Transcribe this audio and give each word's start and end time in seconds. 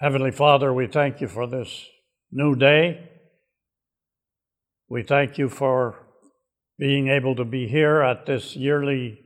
Heavenly 0.00 0.30
Father, 0.30 0.72
we 0.72 0.86
thank 0.86 1.20
you 1.20 1.28
for 1.28 1.46
this 1.46 1.86
new 2.32 2.56
day. 2.56 3.06
We 4.88 5.02
thank 5.02 5.36
you 5.36 5.50
for 5.50 6.06
being 6.78 7.08
able 7.08 7.36
to 7.36 7.44
be 7.44 7.68
here 7.68 8.00
at 8.00 8.24
this 8.24 8.56
yearly 8.56 9.20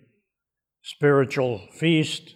spiritual 0.83 1.61
feast 1.73 2.35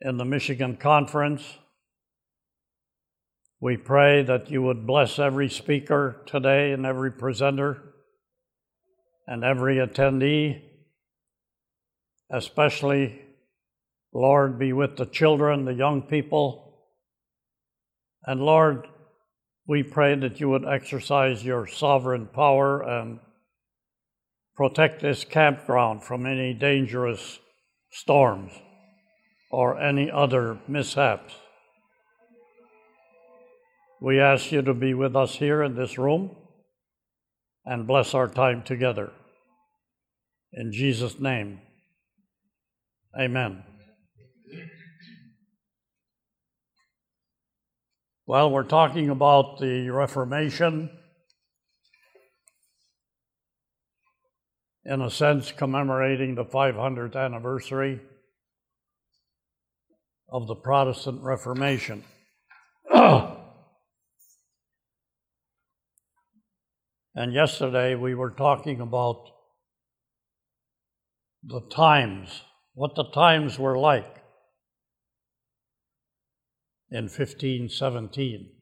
in 0.00 0.16
the 0.16 0.24
Michigan 0.24 0.78
Conference. 0.78 1.44
We 3.60 3.76
pray 3.76 4.24
that 4.24 4.50
you 4.50 4.62
would 4.62 4.84
bless 4.84 5.20
every 5.20 5.48
speaker 5.48 6.24
today 6.26 6.72
and 6.72 6.84
every 6.84 7.12
presenter 7.12 7.84
and 9.28 9.44
every 9.44 9.76
attendee, 9.76 10.60
especially, 12.32 13.20
Lord, 14.12 14.58
be 14.58 14.72
with 14.72 14.96
the 14.96 15.06
children, 15.06 15.66
the 15.66 15.72
young 15.72 16.02
people. 16.02 16.64
And 18.26 18.40
Lord, 18.40 18.88
we 19.68 19.82
pray 19.82 20.14
that 20.16 20.40
you 20.40 20.48
would 20.48 20.64
exercise 20.64 21.44
your 21.44 21.66
sovereign 21.66 22.26
power 22.26 22.82
and 22.82 23.20
protect 24.56 25.02
this 25.02 25.24
campground 25.24 26.02
from 26.02 26.26
any 26.26 26.54
dangerous 26.54 27.38
storms 27.90 28.52
or 29.50 29.80
any 29.80 30.10
other 30.10 30.58
mishaps. 30.66 31.34
We 34.00 34.20
ask 34.20 34.52
you 34.52 34.62
to 34.62 34.74
be 34.74 34.92
with 34.92 35.16
us 35.16 35.36
here 35.36 35.62
in 35.62 35.74
this 35.74 35.96
room 35.96 36.36
and 37.64 37.86
bless 37.86 38.14
our 38.14 38.28
time 38.28 38.62
together. 38.62 39.12
In 40.52 40.72
Jesus' 40.72 41.18
name, 41.18 41.60
amen. 43.18 43.62
Well, 48.28 48.50
we're 48.50 48.64
talking 48.64 49.08
about 49.08 49.60
the 49.60 49.88
Reformation, 49.88 50.90
in 54.84 55.00
a 55.00 55.08
sense, 55.08 55.52
commemorating 55.52 56.34
the 56.34 56.44
500th 56.44 57.14
anniversary 57.14 58.00
of 60.28 60.48
the 60.48 60.56
Protestant 60.56 61.22
Reformation. 61.22 62.02
And 67.18 67.32
yesterday 67.32 67.94
we 67.94 68.14
were 68.14 68.32
talking 68.32 68.82
about 68.82 69.24
the 71.42 71.62
times, 71.74 72.42
what 72.74 72.94
the 72.94 73.10
times 73.14 73.58
were 73.58 73.78
like 73.78 74.25
in 76.90 77.04
1517, 77.04 78.52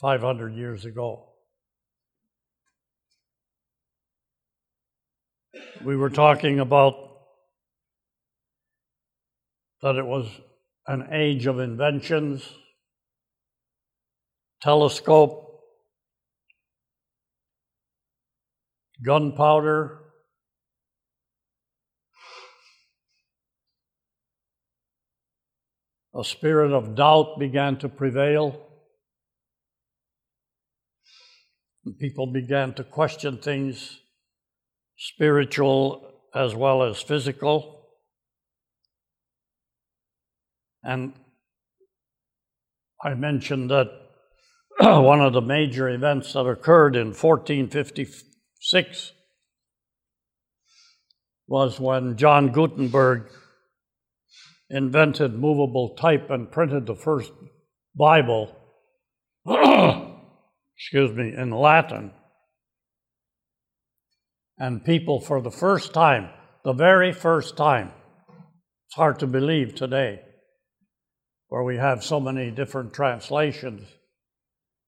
500 0.00 0.54
years 0.54 0.84
ago. 0.84 1.32
We 5.84 5.96
were 5.96 6.10
talking 6.10 6.60
about 6.60 6.94
that 9.82 9.96
it 9.96 10.06
was 10.06 10.26
an 10.86 11.08
age 11.12 11.46
of 11.46 11.60
inventions, 11.60 12.48
telescope, 14.62 15.60
gunpowder, 19.04 20.05
a 26.16 26.24
spirit 26.24 26.72
of 26.72 26.94
doubt 26.94 27.38
began 27.38 27.76
to 27.78 27.88
prevail. 27.88 28.62
People 31.98 32.26
began 32.26 32.72
to 32.74 32.84
question 32.84 33.36
things, 33.36 34.00
spiritual 34.96 36.10
as 36.34 36.54
well 36.54 36.82
as 36.82 37.00
physical. 37.00 37.86
And 40.82 41.12
I 43.04 43.14
mentioned 43.14 43.70
that 43.70 43.90
one 44.80 45.20
of 45.20 45.32
the 45.32 45.42
major 45.42 45.88
events 45.88 46.32
that 46.32 46.46
occurred 46.46 46.96
in 46.96 47.08
1456 47.08 49.12
was 51.46 51.78
when 51.78 52.16
John 52.16 52.52
Gutenberg 52.52 53.30
invented 54.68 55.34
movable 55.34 55.94
type 55.96 56.30
and 56.30 56.50
printed 56.50 56.86
the 56.86 56.94
first 56.94 57.32
Bible, 57.94 58.54
excuse 59.46 61.12
me, 61.12 61.32
in 61.36 61.50
Latin. 61.50 62.12
And 64.58 64.84
people, 64.84 65.20
for 65.20 65.40
the 65.40 65.50
first 65.50 65.92
time, 65.92 66.30
the 66.64 66.72
very 66.72 67.12
first 67.12 67.56
time, 67.56 67.92
it's 68.86 68.96
hard 68.96 69.18
to 69.20 69.26
believe 69.26 69.74
today, 69.74 70.20
where 71.48 71.62
we 71.62 71.76
have 71.76 72.02
so 72.02 72.18
many 72.18 72.50
different 72.50 72.92
translations 72.92 73.86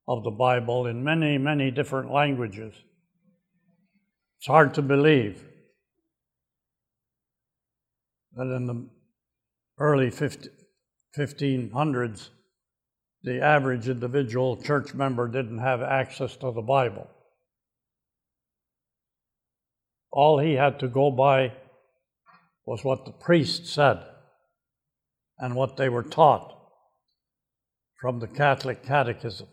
of 0.09 0.25
the 0.25 0.31
Bible 0.31 0.87
in 0.87 1.05
many, 1.05 1.37
many 1.39 1.71
different 1.71 2.11
languages. 2.11 2.75
It's 4.39 4.47
hard 4.47 4.75
to 4.75 4.83
believe 4.83 5.45
that 8.35 8.55
in 8.55 8.67
the 8.67 8.89
early 9.79 10.11
1500s, 10.11 12.31
the 13.23 13.41
average 13.41 13.89
individual 13.89 14.57
church 14.57 14.95
member 14.95 15.29
didn't 15.29 15.59
have 15.59 15.83
access 15.83 16.37
to 16.37 16.53
the 16.53 16.63
Bible. 16.63 17.09
All 20.11 20.39
he 20.39 20.55
had 20.55 20.79
to 20.81 20.89
go 20.89 21.11
by 21.11 21.53
was 22.65 22.83
what 22.85 23.05
the 23.05 23.13
priest 23.13 23.67
said 23.67 24.03
and 25.39 25.55
what 25.55 25.77
they 25.77 25.89
were 25.89 26.03
taught 26.03 26.55
from 28.01 28.21
the 28.21 28.27
Catholic 28.27 28.85
Catechism. 28.85 29.49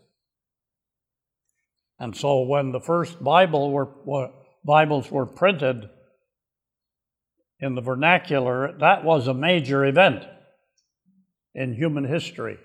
And 1.99 2.15
so 2.15 2.41
when 2.41 2.71
the 2.71 2.79
first 2.79 3.23
Bible 3.23 3.71
were, 3.71 3.89
were 4.05 4.31
Bibles 4.65 5.11
were 5.11 5.25
printed 5.25 5.89
in 7.59 7.75
the 7.75 7.81
vernacular, 7.81 8.77
that 8.79 9.03
was 9.03 9.27
a 9.27 9.33
major 9.33 9.85
event 9.85 10.25
in 11.53 11.73
human 11.73 12.03
history. 12.03 12.57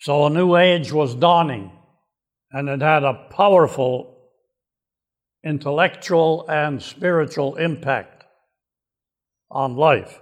So 0.00 0.24
a 0.24 0.30
new 0.30 0.56
age 0.56 0.92
was 0.92 1.14
dawning, 1.14 1.70
and 2.50 2.68
it 2.68 2.80
had 2.80 3.04
a 3.04 3.28
powerful 3.30 4.16
intellectual 5.44 6.46
and 6.48 6.82
spiritual 6.82 7.56
impact 7.56 8.24
on 9.50 9.76
life. 9.76 10.18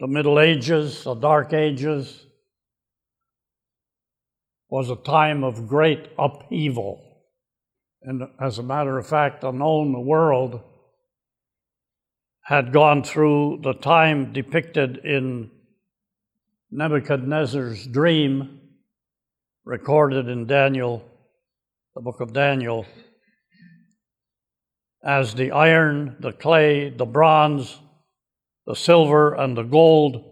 The 0.00 0.06
Middle 0.06 0.38
Ages, 0.38 1.04
the 1.04 1.14
Dark 1.14 1.54
Ages, 1.54 2.26
was 4.68 4.90
a 4.90 4.96
time 4.96 5.44
of 5.44 5.68
great 5.68 6.08
upheaval. 6.18 7.13
And 8.04 8.22
as 8.38 8.58
a 8.58 8.62
matter 8.62 8.98
of 8.98 9.06
fact, 9.06 9.40
the 9.40 9.50
known 9.50 10.04
world 10.04 10.60
had 12.42 12.72
gone 12.72 13.02
through 13.02 13.60
the 13.62 13.72
time 13.72 14.34
depicted 14.34 14.98
in 14.98 15.50
Nebuchadnezzar's 16.70 17.86
dream, 17.86 18.60
recorded 19.64 20.28
in 20.28 20.46
Daniel, 20.46 21.02
the 21.94 22.02
book 22.02 22.20
of 22.20 22.34
Daniel, 22.34 22.84
as 25.02 25.34
the 25.34 25.52
iron, 25.52 26.16
the 26.20 26.32
clay, 26.32 26.90
the 26.90 27.06
bronze, 27.06 27.78
the 28.66 28.74
silver, 28.74 29.32
and 29.32 29.56
the 29.56 29.62
gold 29.62 30.22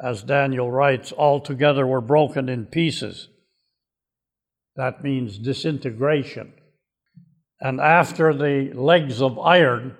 as 0.00 0.22
Daniel 0.22 0.70
writes, 0.70 1.12
all 1.12 1.40
together 1.40 1.86
were 1.86 2.00
broken 2.00 2.48
in 2.48 2.66
pieces. 2.66 3.28
That 4.76 5.02
means 5.02 5.38
disintegration. 5.38 6.52
And 7.60 7.80
after 7.80 8.32
the 8.32 8.72
legs 8.74 9.20
of 9.20 9.38
iron, 9.38 9.96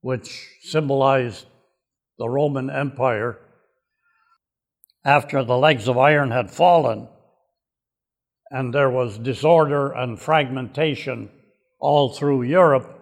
which 0.00 0.48
symbolized 0.62 1.46
the 2.18 2.28
Roman 2.28 2.70
Empire, 2.70 3.38
after 5.04 5.42
the 5.42 5.56
legs 5.56 5.88
of 5.88 5.98
iron 5.98 6.30
had 6.30 6.50
fallen, 6.50 7.08
and 8.50 8.72
there 8.72 8.90
was 8.90 9.18
disorder 9.18 9.90
and 9.92 10.20
fragmentation 10.20 11.30
all 11.80 12.12
through 12.12 12.42
Europe, 12.42 13.00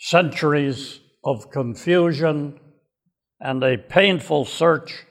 centuries 0.00 1.00
of 1.24 1.50
confusion 1.50 2.58
and 3.40 3.62
a 3.62 3.76
painful 3.76 4.44
search 4.44 5.04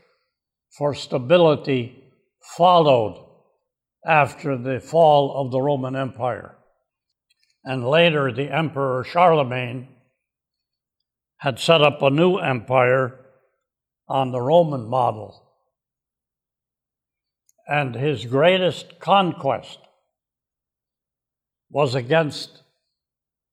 for 0.78 0.94
stability 0.96 2.04
followed 2.58 3.25
after 4.06 4.58
the 4.58 4.80
fall 4.80 5.36
of 5.36 5.52
the 5.52 5.62
Roman 5.62 5.96
Empire. 5.96 6.56
and 7.66 7.84
later 7.84 8.32
the 8.32 8.56
Emperor 8.56 9.04
Charlemagne, 9.04 9.88
had 11.38 11.60
set 11.60 11.82
up 11.82 12.02
a 12.02 12.10
new 12.10 12.38
empire 12.38 13.20
on 14.08 14.32
the 14.32 14.40
Roman 14.40 14.88
model. 14.88 15.44
And 17.68 17.96
his 17.96 18.26
greatest 18.26 19.00
conquest 19.00 19.80
was 21.70 21.96
against 21.96 22.62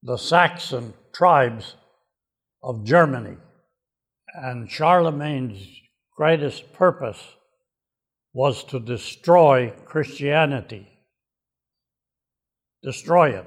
the 0.02 0.19
Saxon 0.19 0.93
tribes 1.14 1.76
of 2.62 2.84
Germany. 2.84 3.38
And 4.34 4.70
Charlemagne's 4.70 5.66
greatest 6.14 6.72
purpose 6.75 7.22
was 8.32 8.64
to 8.64 8.81
destroy 8.81 9.70
Christianity, 9.84 10.88
destroy 12.82 13.38
it, 13.38 13.46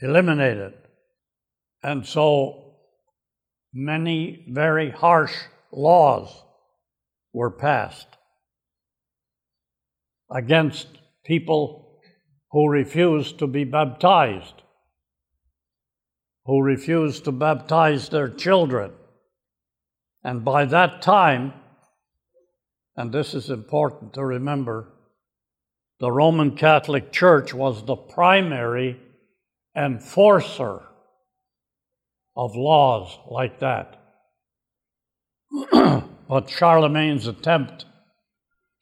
eliminate 0.00 0.56
it. 0.56 0.76
And 1.82 2.06
so 2.06 2.74
many 3.72 4.46
very 4.48 4.90
harsh 4.90 5.34
laws 5.72 6.42
were 7.32 7.50
passed 7.50 8.06
against 10.30 10.88
people 11.24 11.98
who 12.50 12.68
refused 12.68 13.38
to 13.38 13.46
be 13.46 13.64
baptized, 13.64 14.62
who 16.44 16.62
refused 16.62 17.24
to 17.24 17.32
baptize 17.32 18.08
their 18.08 18.28
children. 18.28 18.92
And 20.24 20.44
by 20.44 20.64
that 20.66 21.02
time, 21.02 21.54
and 23.00 23.10
this 23.10 23.32
is 23.32 23.48
important 23.48 24.12
to 24.12 24.22
remember, 24.22 24.92
the 26.00 26.12
Roman 26.12 26.54
Catholic 26.54 27.10
Church 27.12 27.54
was 27.54 27.82
the 27.82 27.96
primary 27.96 29.00
enforcer 29.74 30.82
of 32.36 32.54
laws 32.54 33.18
like 33.30 33.58
that. 33.60 34.02
but 36.28 36.50
Charlemagne's 36.50 37.26
attempt 37.26 37.86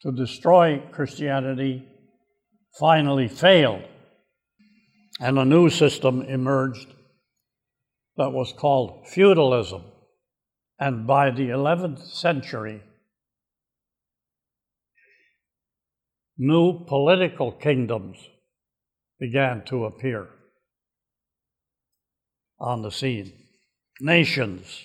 to 0.03 0.11
destroy 0.11 0.83
Christianity 0.91 1.87
finally 2.77 3.29
failed, 3.29 3.85
and 5.21 5.39
a 5.39 5.45
new 5.45 5.71
system 5.71 6.23
emerged 6.23 6.89
that 8.17 8.31
was 8.31 8.53
called 8.53 9.07
feudalism. 9.07 9.85
And 10.81 11.07
by 11.07 11.31
the 11.31 11.51
11th 11.51 12.05
century, 12.05 12.83
new 16.39 16.85
political 16.85 17.51
kingdoms 17.51 18.17
began 19.19 19.65
to 19.65 19.85
appear 19.85 20.29
on 22.61 22.83
the 22.83 22.91
scene. 22.91 23.33
Nations 24.01 24.85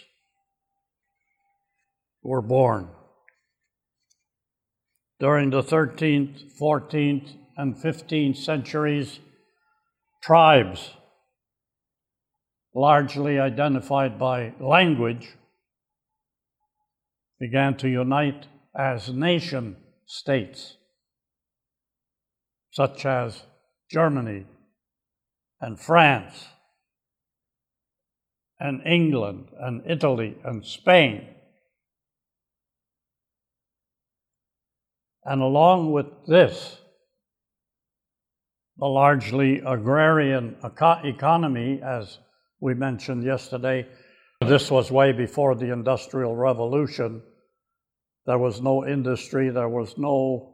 were 2.24 2.42
born. 2.42 2.88
During 5.20 5.52
the 5.52 5.62
13th, 5.62 6.58
14th, 6.60 7.30
and 7.56 7.76
15th 7.76 8.38
centuries, 8.38 9.20
tribes, 10.24 10.92
largely 12.74 13.40
identified 13.40 14.18
by 14.18 14.54
language, 14.60 15.30
began 17.40 17.78
to 17.78 17.88
unite 17.88 18.48
as 18.76 19.10
nation 19.10 19.76
states, 20.08 20.78
such 22.74 23.06
as 23.06 23.44
Germany 23.90 24.46
and 25.62 25.80
France 25.80 26.48
and 28.60 28.82
England 28.86 29.48
and 29.60 29.84
Italy 29.86 30.36
and 30.44 30.66
Spain. 30.66 31.28
And 35.24 35.42
along 35.42 35.92
with 35.92 36.08
this, 36.28 36.80
the 38.78 38.88
largely 38.88 39.60
agrarian 39.60 40.56
economy, 41.04 41.80
as 41.84 42.18
we 42.60 42.74
mentioned 42.74 43.24
yesterday, 43.24 43.88
this 44.42 44.72
was 44.72 44.92
way 44.92 45.12
before 45.12 45.54
the 45.54 45.72
Industrial 45.72 46.36
Revolution. 46.36 47.22
There 48.26 48.40
was 48.40 48.62
no 48.62 48.86
industry, 48.86 49.52
there 49.52 49.70
was 49.70 49.96
no 49.98 50.53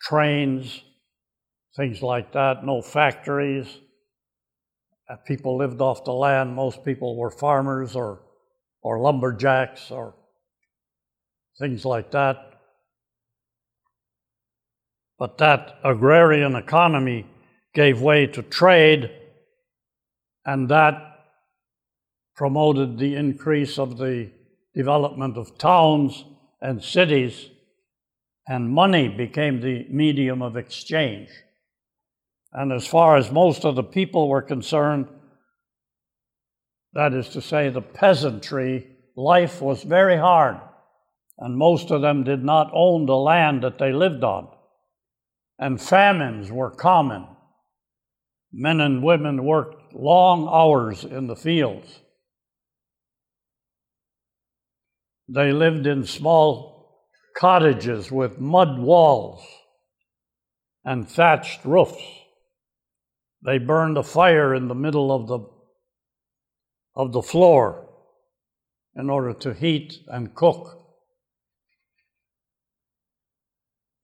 trains, 0.00 0.82
things 1.76 2.02
like 2.02 2.32
that, 2.32 2.64
no 2.64 2.82
factories 2.82 3.66
uh, 5.10 5.16
people 5.16 5.56
lived 5.56 5.80
off 5.80 6.04
the 6.04 6.12
land. 6.12 6.54
Most 6.54 6.84
people 6.84 7.16
were 7.16 7.30
farmers 7.30 7.96
or, 7.96 8.20
or 8.80 9.00
lumberjacks 9.00 9.90
or 9.90 10.14
things 11.58 11.84
like 11.84 12.12
that. 12.12 12.36
But 15.18 15.38
that 15.38 15.78
agrarian 15.82 16.54
economy 16.54 17.26
gave 17.74 18.00
way 18.00 18.26
to 18.28 18.42
trade, 18.42 19.10
and 20.46 20.68
that 20.68 20.94
promoted 22.34 22.98
the 22.98 23.16
increase 23.16 23.78
of 23.78 23.98
the 23.98 24.30
development 24.74 25.36
of 25.36 25.58
towns 25.58 26.24
and 26.62 26.82
cities, 26.82 27.50
and 28.46 28.70
money 28.70 29.08
became 29.08 29.60
the 29.60 29.86
medium 29.90 30.42
of 30.42 30.56
exchange. 30.56 31.28
And 32.52 32.72
as 32.72 32.86
far 32.86 33.16
as 33.16 33.30
most 33.30 33.64
of 33.64 33.76
the 33.76 33.82
people 33.82 34.28
were 34.28 34.42
concerned, 34.42 35.06
that 36.92 37.12
is 37.12 37.28
to 37.30 37.40
say, 37.40 37.68
the 37.68 37.80
peasantry, 37.80 38.88
life 39.16 39.60
was 39.62 39.84
very 39.84 40.16
hard, 40.16 40.56
and 41.38 41.56
most 41.56 41.90
of 41.90 42.02
them 42.02 42.24
did 42.24 42.42
not 42.42 42.70
own 42.74 43.06
the 43.06 43.16
land 43.16 43.62
that 43.62 43.78
they 43.78 43.92
lived 43.92 44.24
on. 44.24 44.48
And 45.58 45.80
famines 45.80 46.50
were 46.50 46.70
common. 46.70 47.26
Men 48.52 48.80
and 48.80 49.02
women 49.02 49.44
worked 49.44 49.94
long 49.94 50.48
hours 50.48 51.04
in 51.04 51.28
the 51.28 51.36
fields. 51.36 52.00
They 55.28 55.52
lived 55.52 55.86
in 55.86 56.04
small 56.04 56.79
cottages 57.36 58.10
with 58.10 58.38
mud 58.38 58.78
walls 58.78 59.42
and 60.84 61.08
thatched 61.08 61.64
roofs. 61.64 62.02
They 63.44 63.58
burned 63.58 63.96
a 63.96 64.02
fire 64.02 64.54
in 64.54 64.68
the 64.68 64.74
middle 64.74 65.12
of 65.12 65.26
the, 65.26 65.40
of 66.94 67.12
the 67.12 67.22
floor 67.22 67.88
in 68.96 69.08
order 69.08 69.32
to 69.32 69.54
heat 69.54 69.94
and 70.08 70.34
cook. 70.34 70.76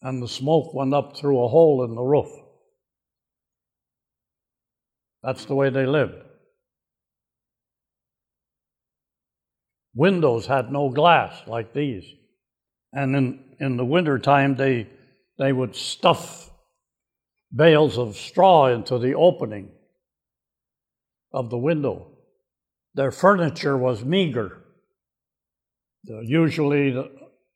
And 0.01 0.23
the 0.23 0.29
smoke 0.29 0.73
went 0.75 0.95
up 0.95 1.17
through 1.17 1.43
a 1.43 1.49
hole 1.49 1.85
in 1.85 1.95
the 1.95 2.03
roof. 2.03 2.31
That's 5.23 5.45
the 5.45 5.55
way 5.55 5.71
they 5.71 5.87
lived. 5.87 6.23
Windows 9.95 10.47
had 10.47 10.71
no 10.71 10.91
glass 10.91 11.43
like 11.47 11.73
these. 11.73 12.05
And 12.93 13.15
in, 13.17 13.45
in 13.61 13.77
the 13.77 13.85
wintertime, 13.85 14.57
they, 14.57 14.89
they 15.39 15.53
would 15.53 15.75
stuff 15.77 16.51
bales 17.55 17.99
of 17.99 18.17
straw 18.17 18.67
into 18.67 18.99
the 18.99 19.15
opening 19.15 19.71
of 21.33 21.51
the 21.51 21.59
window. 21.59 22.13
Their 22.95 23.11
furniture 23.11 23.77
was 23.77 24.05
meager. 24.05 24.63
Usually, 26.05 26.91
the, 26.91 27.11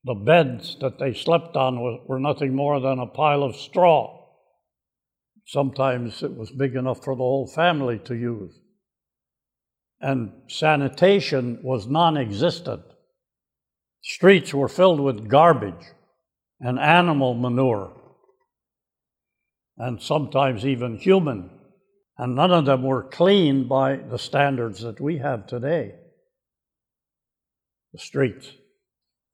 the 0.05 0.15
beds 0.15 0.77
that 0.81 0.99
they 0.99 1.15
slept 1.15 1.57
on 1.57 1.81
were, 1.81 1.99
were 2.07 2.19
nothing 2.19 2.55
more 2.55 2.81
than 2.81 2.99
a 2.99 3.07
pile 3.07 3.43
of 3.43 3.57
straw. 3.57 4.27
Sometimes 5.47 6.23
it 6.23 6.37
was 6.37 6.51
big 6.51 6.75
enough 6.75 7.03
for 7.03 7.15
the 7.15 7.23
whole 7.23 7.47
family 7.47 7.99
to 8.01 8.15
use. 8.15 8.53
And 10.01 10.33
sanitation 10.49 11.61
was 11.63 11.87
non 11.87 12.17
existent. 12.17 12.83
Streets 14.03 14.55
were 14.55 14.69
filled 14.69 15.01
with 15.01 15.29
garbage 15.29 15.87
and 16.61 16.79
animal 16.79 17.35
manure 17.35 18.01
and 19.81 20.01
sometimes 20.01 20.67
even 20.67 20.99
human. 20.99 21.51
And 22.19 22.35
none 22.35 22.53
of 22.53 22.67
them 22.67 22.83
were 22.83 23.05
clean 23.05 23.67
by 23.67 23.97
the 23.97 24.19
standards 24.19 24.83
that 24.83 25.01
we 25.01 25.19
have 25.19 25.47
today. 25.47 25.95
The 27.95 27.99
streets. 27.99 28.53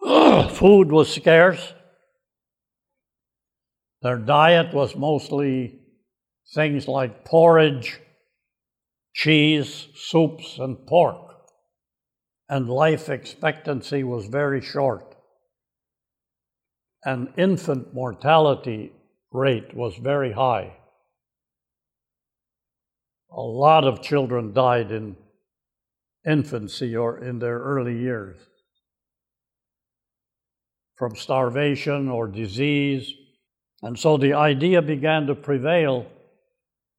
Food 0.56 0.92
was 0.92 1.12
scarce. 1.12 1.72
Their 4.02 4.18
diet 4.18 4.72
was 4.72 4.94
mostly 4.94 5.80
things 6.54 6.86
like 6.86 7.24
porridge, 7.24 7.98
cheese, 9.14 9.88
soups, 9.96 10.58
and 10.60 10.86
pork. 10.86 11.25
And 12.48 12.68
life 12.68 13.08
expectancy 13.08 14.04
was 14.04 14.26
very 14.26 14.60
short. 14.60 15.16
And 17.04 17.28
infant 17.36 17.94
mortality 17.94 18.92
rate 19.32 19.74
was 19.74 19.96
very 19.96 20.32
high. 20.32 20.76
a 23.36 23.40
lot 23.40 23.84
of 23.84 24.02
children 24.02 24.52
died 24.52 24.90
in 24.90 25.14
infancy 26.26 26.96
or 26.96 27.22
in 27.22 27.38
their 27.38 27.58
early 27.58 27.98
years 27.98 28.38
from 30.96 31.14
starvation 31.14 32.08
or 32.08 32.26
disease. 32.26 33.12
And 33.82 33.98
so 33.98 34.16
the 34.16 34.32
idea 34.32 34.80
began 34.80 35.26
to 35.26 35.34
prevail 35.34 36.06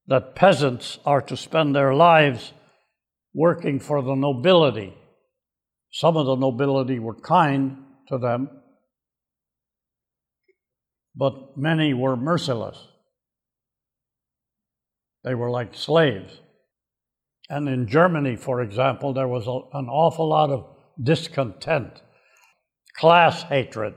that 0.05 0.35
peasants 0.35 0.99
are 1.05 1.21
to 1.23 1.35
spend 1.35 1.75
their 1.75 1.93
lives 1.93 2.53
working 3.33 3.79
for 3.79 4.01
the 4.03 4.15
nobility. 4.15 4.93
Some 5.97 6.15
of 6.15 6.27
the 6.27 6.35
nobility 6.35 6.99
were 6.99 7.15
kind 7.15 7.75
to 8.09 8.19
them, 8.19 8.51
but 11.15 11.57
many 11.57 11.91
were 11.95 12.15
merciless. 12.15 12.77
They 15.23 15.33
were 15.33 15.49
like 15.49 15.73
slaves. 15.73 16.39
And 17.49 17.67
in 17.67 17.87
Germany, 17.87 18.35
for 18.35 18.61
example, 18.61 19.11
there 19.11 19.27
was 19.27 19.47
a, 19.47 19.59
an 19.75 19.89
awful 19.89 20.29
lot 20.29 20.51
of 20.51 20.67
discontent, 21.01 22.03
class 22.95 23.41
hatred, 23.41 23.95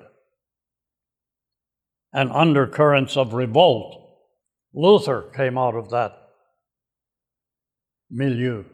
and 2.14 2.33
undercurrents 2.33 3.19
of 3.19 3.35
revolt. 3.35 3.95
Luther 4.73 5.30
came 5.37 5.59
out 5.59 5.75
of 5.75 5.90
that 5.90 6.16
milieu. 8.11 8.64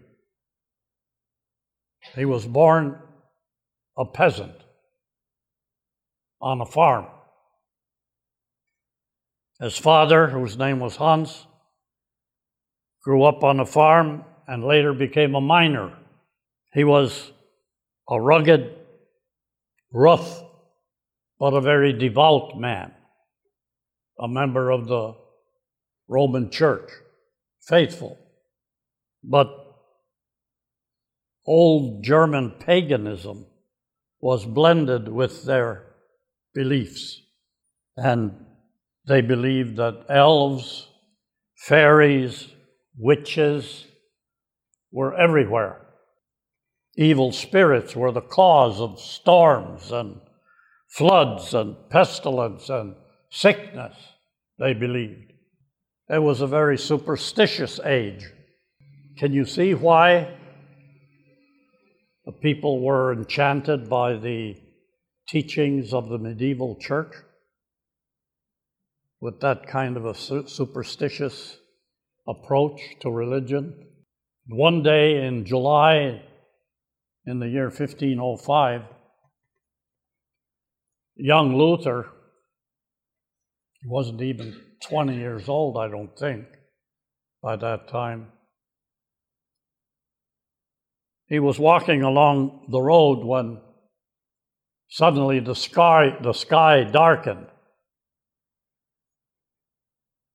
He 2.15 2.25
was 2.25 2.47
born 2.47 3.01
a 3.97 4.05
peasant 4.05 4.55
on 6.41 6.61
a 6.61 6.67
farm. 6.67 7.07
His 9.61 9.77
father, 9.79 10.29
whose 10.29 10.59
name 10.59 10.81
was 10.81 10.97
Hans, 10.97 11.47
grew 13.03 13.25
up 13.25 13.43
on 13.43 13.61
a 13.61 13.67
farm 13.67 14.25
and 14.47 14.65
later 14.65 14.93
became 14.93 15.35
a 15.35 15.41
miner. 15.41 15.97
He 16.75 16.85
was 16.85 17.33
a 18.09 18.21
rugged, 18.21 18.75
rough, 19.93 20.43
but 21.39 21.55
a 21.55 21.61
very 21.61 21.93
devout 21.93 22.59
man, 22.59 22.93
a 24.19 24.29
member 24.29 24.71
of 24.71 24.89
the 24.89 25.15
Roman 26.09 26.51
Church, 26.51 26.91
faithful. 27.63 28.19
But 29.25 29.49
old 31.47 32.05
German 32.05 32.51
paganism 32.59 33.47
was 34.21 34.45
blended 34.45 35.09
with 35.09 35.45
their 35.45 35.87
beliefs. 36.55 37.21
And 37.97 38.33
they 39.07 39.21
believed 39.21 39.77
that 39.77 40.07
elves, 40.09 40.89
fairies, 41.57 42.49
witches 42.99 43.87
were 44.91 45.15
everywhere. 45.15 45.83
Evil 46.97 47.31
spirits 47.31 47.95
were 47.95 48.13
the 48.13 48.23
cause 48.23 48.81
of 48.81 48.99
storms 48.99 49.93
and 49.93 50.21
floods 50.89 51.53
and 51.53 51.77
pestilence 51.91 52.69
and 52.71 52.95
sickness, 53.31 53.95
they 54.59 54.73
believed. 54.73 55.33
It 56.09 56.23
was 56.23 56.41
a 56.41 56.47
very 56.47 56.79
superstitious 56.79 57.81
age. 57.85 58.25
Can 59.19 59.33
you 59.33 59.45
see 59.45 59.75
why 59.75 60.35
the 62.27 62.33
people 62.33 62.81
were 62.81 63.13
enchanted 63.13 63.89
by 63.89 64.15
the 64.15 64.57
teachings 65.29 65.95
of 65.95 66.09
the 66.09 66.19
medieval 66.19 66.77
church? 66.81 67.15
With 69.21 69.41
that 69.41 69.67
kind 69.67 69.97
of 69.97 70.05
a 70.05 70.15
superstitious 70.15 71.57
approach 72.29 72.81
to 73.01 73.11
religion. 73.11 73.87
One 74.49 74.83
day 74.83 75.27
in 75.27 75.45
July 75.45 76.23
in 77.25 77.39
the 77.41 77.49
year 77.49 77.67
1505, 77.67 78.83
young 81.17 81.57
Luther, 81.57 82.07
he 83.83 83.89
wasn't 83.89 84.23
even 84.23 84.61
20 84.89 85.17
years 85.17 85.49
old, 85.49 85.77
I 85.77 85.89
don't 85.89 86.17
think, 86.19 86.47
by 87.43 87.57
that 87.57 87.89
time. 87.89 88.29
He 91.29 91.39
was 91.39 91.59
walking 91.59 92.03
along 92.03 92.67
the 92.71 92.81
road 92.81 93.25
when 93.25 93.61
suddenly 94.89 95.41
the 95.41 95.55
sky, 95.55 96.17
the 96.23 96.33
sky 96.33 96.85
darkened 96.85 97.47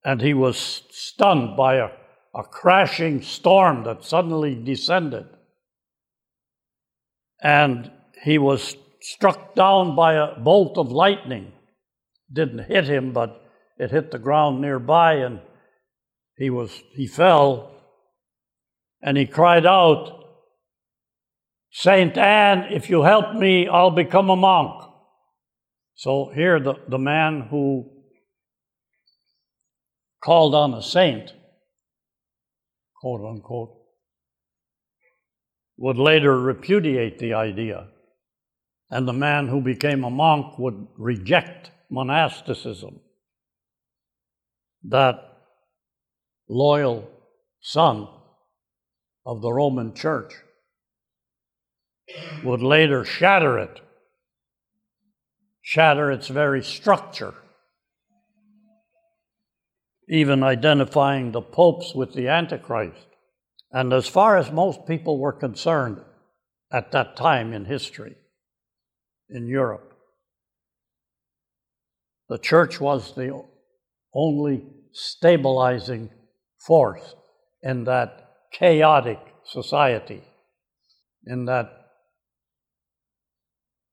and 0.03 0.21
he 0.21 0.33
was 0.33 0.83
stunned 0.89 1.55
by 1.55 1.75
a, 1.75 1.89
a 2.33 2.43
crashing 2.43 3.21
storm 3.21 3.83
that 3.83 4.03
suddenly 4.03 4.55
descended. 4.55 5.25
And 7.41 7.91
he 8.23 8.37
was 8.37 8.75
struck 9.01 9.55
down 9.55 9.95
by 9.95 10.13
a 10.13 10.39
bolt 10.39 10.77
of 10.77 10.91
lightning. 10.91 11.51
Didn't 12.31 12.65
hit 12.65 12.85
him, 12.85 13.13
but 13.13 13.41
it 13.77 13.91
hit 13.91 14.11
the 14.11 14.19
ground 14.19 14.61
nearby, 14.61 15.15
and 15.15 15.41
he 16.37 16.49
was 16.49 16.71
he 16.93 17.07
fell, 17.07 17.73
and 19.01 19.17
he 19.17 19.25
cried 19.25 19.65
out, 19.65 20.20
Saint 21.71 22.17
Anne, 22.17 22.65
if 22.71 22.89
you 22.89 23.03
help 23.03 23.33
me, 23.33 23.67
I'll 23.67 23.91
become 23.91 24.29
a 24.29 24.35
monk. 24.35 24.83
So 25.95 26.31
here 26.35 26.59
the, 26.59 26.75
the 26.89 26.97
man 26.97 27.47
who 27.49 27.89
called 30.21 30.53
on 30.53 30.73
a 30.73 30.81
saint, 30.81 31.33
quote 32.99 33.21
unquote, 33.21 33.77
would 35.77 35.97
later 35.97 36.37
repudiate 36.39 37.19
the 37.19 37.33
idea. 37.33 37.87
And 38.89 39.07
the 39.07 39.13
man 39.13 39.47
who 39.47 39.61
became 39.61 40.03
a 40.03 40.09
monk 40.09 40.59
would 40.59 40.87
reject 40.97 41.71
monasticism. 41.89 42.99
That 44.83 45.15
loyal 46.49 47.09
son 47.61 48.09
of 49.25 49.41
the 49.41 49.53
Roman 49.53 49.93
Church 49.93 50.33
would 52.43 52.61
later 52.61 53.03
shatter 53.03 53.57
it, 53.57 53.79
shatter 55.61 56.11
its 56.11 56.27
very 56.27 56.63
structure 56.63 57.33
even 60.11 60.43
identifying 60.43 61.31
the 61.31 61.41
popes 61.41 61.95
with 61.95 62.13
the 62.13 62.27
Antichrist. 62.27 63.07
And 63.71 63.93
as 63.93 64.07
far 64.07 64.37
as 64.37 64.51
most 64.51 64.85
people 64.85 65.17
were 65.17 65.31
concerned 65.31 66.01
at 66.71 66.91
that 66.91 67.15
time 67.15 67.53
in 67.53 67.63
history 67.63 68.15
in 69.29 69.47
Europe, 69.47 69.93
the 72.27 72.37
church 72.37 72.81
was 72.81 73.15
the 73.15 73.41
only 74.13 74.65
stabilizing 74.91 76.09
force 76.59 77.15
in 77.63 77.85
that 77.85 78.31
chaotic 78.51 79.19
society, 79.45 80.23
in 81.25 81.45
that 81.45 81.80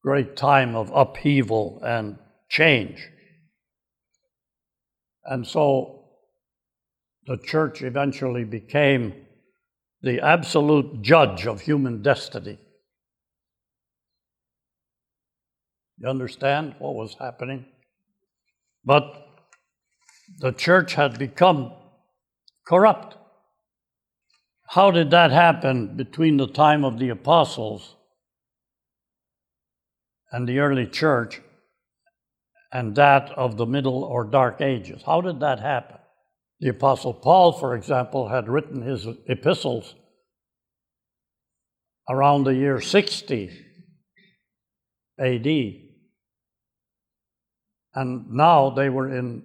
great 0.09 0.37
time 0.37 0.75
of 0.75 0.91
upheaval 0.95 1.83
and 1.85 2.17
change. 2.49 3.11
And 5.27 5.47
so 5.47 6.05
the 7.27 7.37
church 7.37 7.83
eventually 7.83 8.45
became 8.45 9.13
the 10.01 10.19
absolute 10.23 11.03
judge 11.03 11.47
of 11.47 11.61
human 11.61 12.01
destiny. 12.01 12.57
You 15.99 16.09
understand 16.09 16.77
what 16.79 16.95
was 16.95 17.15
happening? 17.21 17.67
But 18.87 19.05
the 20.39 20.53
church 20.53 20.95
had 20.95 21.19
become 21.19 21.75
corrupt. 22.67 23.15
How 24.69 24.91
did 24.91 25.11
that 25.11 25.33
happen 25.33 25.99
between 25.99 26.39
the 26.39 26.49
time 26.49 26.83
of 26.83 26.99
the 26.99 27.11
apostles 27.11 27.97
and 30.33 30.49
the 30.49 30.59
early 30.59 30.87
church 30.87 31.41
and 32.73 32.95
that 32.97 33.31
of 33.31 33.57
the 33.57 33.67
middle 33.67 34.05
or 34.05 34.25
dark 34.25 34.61
ages? 34.61 35.03
How 35.05 35.21
did 35.21 35.41
that 35.41 35.61
happen? 35.61 35.97
The 36.61 36.71
Apostle 36.71 37.15
Paul, 37.15 37.53
for 37.53 37.75
example, 37.75 38.29
had 38.29 38.49
written 38.49 38.83
his 38.83 39.07
epistles 39.27 39.95
around 42.09 42.45
the 42.45 42.55
year 42.55 42.81
60 42.81 43.51
AD. 45.21 45.47
And 47.95 48.31
now 48.31 48.71
they 48.71 48.89
were 48.89 49.09
in 49.09 49.43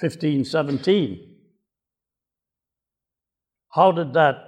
1517. 0.00 1.36
How 3.72 3.92
did 3.92 4.12
that 4.14 4.46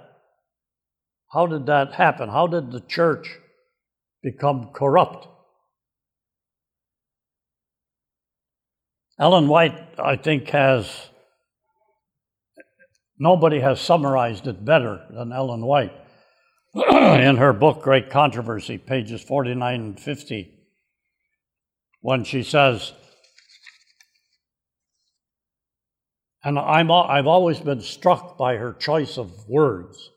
how 1.33 1.47
did 1.47 1.65
that 1.65 1.93
happen? 1.93 2.29
How 2.29 2.45
did 2.45 2.71
the 2.71 2.79
church 2.81 3.39
become 4.21 4.69
corrupt? 4.71 5.27
Ellen 9.19 9.47
White, 9.47 9.77
I 9.99 10.15
think, 10.15 10.49
has 10.49 11.09
Nobody 13.19 13.59
has 13.59 13.79
summarized 13.79 14.47
it 14.47 14.65
better 14.65 15.05
than 15.09 15.31
Ellen 15.31 15.65
White 15.65 15.93
in 16.75 17.37
her 17.37 17.53
book, 17.53 17.83
Great 17.83 18.09
Controversy, 18.09 18.77
pages 18.77 19.21
49 19.21 19.79
and 19.79 19.99
50, 19.99 20.51
when 22.01 22.23
she 22.23 22.43
says, 22.43 22.91
and 26.43 26.57
I'm, 26.57 26.91
I've 26.91 27.27
always 27.27 27.59
been 27.59 27.81
struck 27.81 28.37
by 28.37 28.57
her 28.57 28.73
choice 28.73 29.17
of 29.17 29.47
words. 29.47 30.09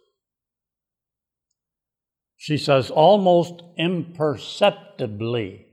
She 2.38 2.56
says, 2.56 2.90
almost 2.90 3.62
imperceptibly, 3.78 5.65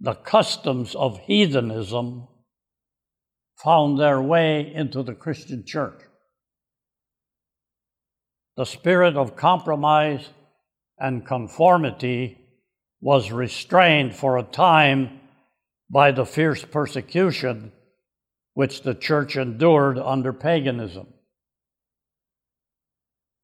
the 0.00 0.14
customs 0.14 0.94
of 0.94 1.18
heathenism 1.20 2.28
found 3.62 3.98
their 3.98 4.20
way 4.20 4.72
into 4.74 5.02
the 5.02 5.14
Christian 5.14 5.64
church. 5.64 6.00
The 8.56 8.66
spirit 8.66 9.16
of 9.16 9.36
compromise 9.36 10.28
and 10.98 11.26
conformity 11.26 12.38
was 13.00 13.32
restrained 13.32 14.14
for 14.14 14.38
a 14.38 14.42
time 14.42 15.20
by 15.90 16.12
the 16.12 16.24
fierce 16.24 16.64
persecution 16.64 17.72
which 18.54 18.82
the 18.82 18.94
church 18.94 19.36
endured 19.36 19.98
under 19.98 20.32
paganism. 20.32 21.08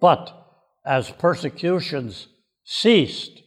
But 0.00 0.35
as 0.85 1.11
persecutions 1.11 2.28
ceased 2.64 3.42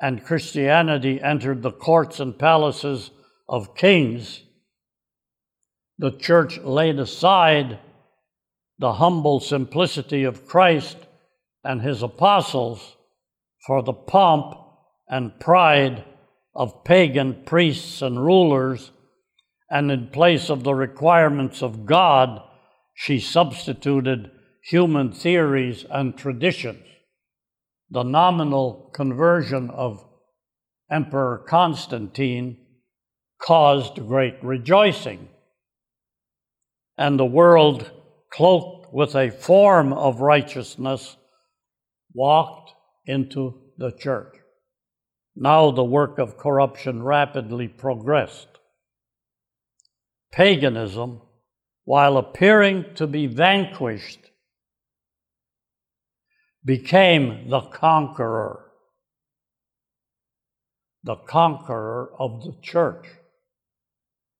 and 0.00 0.24
Christianity 0.24 1.20
entered 1.20 1.62
the 1.62 1.72
courts 1.72 2.20
and 2.20 2.38
palaces 2.38 3.10
of 3.48 3.74
kings, 3.76 4.42
the 5.98 6.10
church 6.10 6.58
laid 6.58 6.98
aside 6.98 7.78
the 8.78 8.94
humble 8.94 9.40
simplicity 9.40 10.24
of 10.24 10.46
Christ 10.46 10.98
and 11.64 11.80
his 11.80 12.02
apostles 12.02 12.96
for 13.66 13.82
the 13.82 13.92
pomp 13.92 14.54
and 15.08 15.38
pride 15.40 16.04
of 16.54 16.84
pagan 16.84 17.42
priests 17.44 18.02
and 18.02 18.22
rulers, 18.22 18.90
and 19.70 19.90
in 19.90 20.08
place 20.08 20.50
of 20.50 20.62
the 20.62 20.74
requirements 20.74 21.62
of 21.62 21.86
God, 21.86 22.40
she 22.94 23.18
substituted 23.18 24.30
human 24.62 25.12
theories 25.12 25.84
and 25.90 26.16
traditions. 26.16 26.82
The 27.90 28.02
nominal 28.02 28.90
conversion 28.94 29.70
of 29.70 30.04
Emperor 30.90 31.44
Constantine 31.48 32.58
caused 33.40 33.96
great 33.96 34.36
rejoicing, 34.42 35.28
and 36.98 37.18
the 37.18 37.26
world, 37.26 37.90
cloaked 38.32 38.92
with 38.92 39.14
a 39.14 39.30
form 39.30 39.92
of 39.92 40.20
righteousness, 40.20 41.16
walked 42.12 42.72
into 43.06 43.60
the 43.78 43.92
church. 43.92 44.34
Now 45.36 45.70
the 45.70 45.84
work 45.84 46.18
of 46.18 46.38
corruption 46.38 47.02
rapidly 47.02 47.68
progressed. 47.68 48.48
Paganism, 50.32 51.20
while 51.84 52.16
appearing 52.16 52.86
to 52.94 53.06
be 53.06 53.26
vanquished, 53.26 54.25
became 56.66 57.48
the 57.48 57.60
conqueror, 57.60 58.66
the 61.04 61.14
conqueror 61.14 62.10
of 62.18 62.42
the 62.42 62.56
church. 62.60 63.06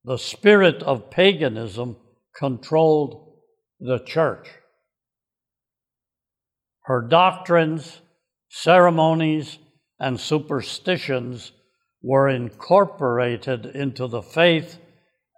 The 0.04 0.18
spirit 0.18 0.83
of 0.83 1.11
paganism 1.11 1.97
controlled 2.37 3.33
the 3.78 4.00
church. 4.00 4.49
Her 6.82 7.00
doctrines, 7.00 8.00
ceremonies, 8.49 9.58
and 10.00 10.19
superstitions 10.19 11.52
were 12.02 12.28
incorporated 12.28 13.67
into 13.67 14.08
the 14.08 14.23
faith 14.23 14.78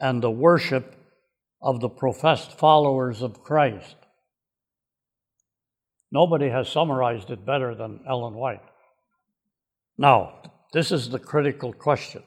and 0.01 0.23
the 0.23 0.31
worship 0.31 0.95
of 1.61 1.81
the 1.81 1.89
professed 1.89 2.59
followers 2.59 3.21
of 3.23 3.43
Christ. 3.43 3.97
Nobody 6.11 6.49
has 6.49 6.69
summarized 6.69 7.31
it 7.31 7.45
better 7.45 7.75
than 7.75 8.01
Ellen 8.09 8.35
White. 8.35 8.63
Now, 9.99 10.43
this 10.73 10.91
is 10.91 11.11
the 11.11 11.19
critical 11.19 11.73
question. 11.73 12.23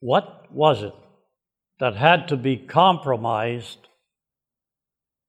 What 0.00 0.52
was 0.52 0.82
it 0.82 0.94
that 1.78 1.94
had 1.96 2.28
to 2.28 2.36
be 2.36 2.56
compromised 2.56 3.88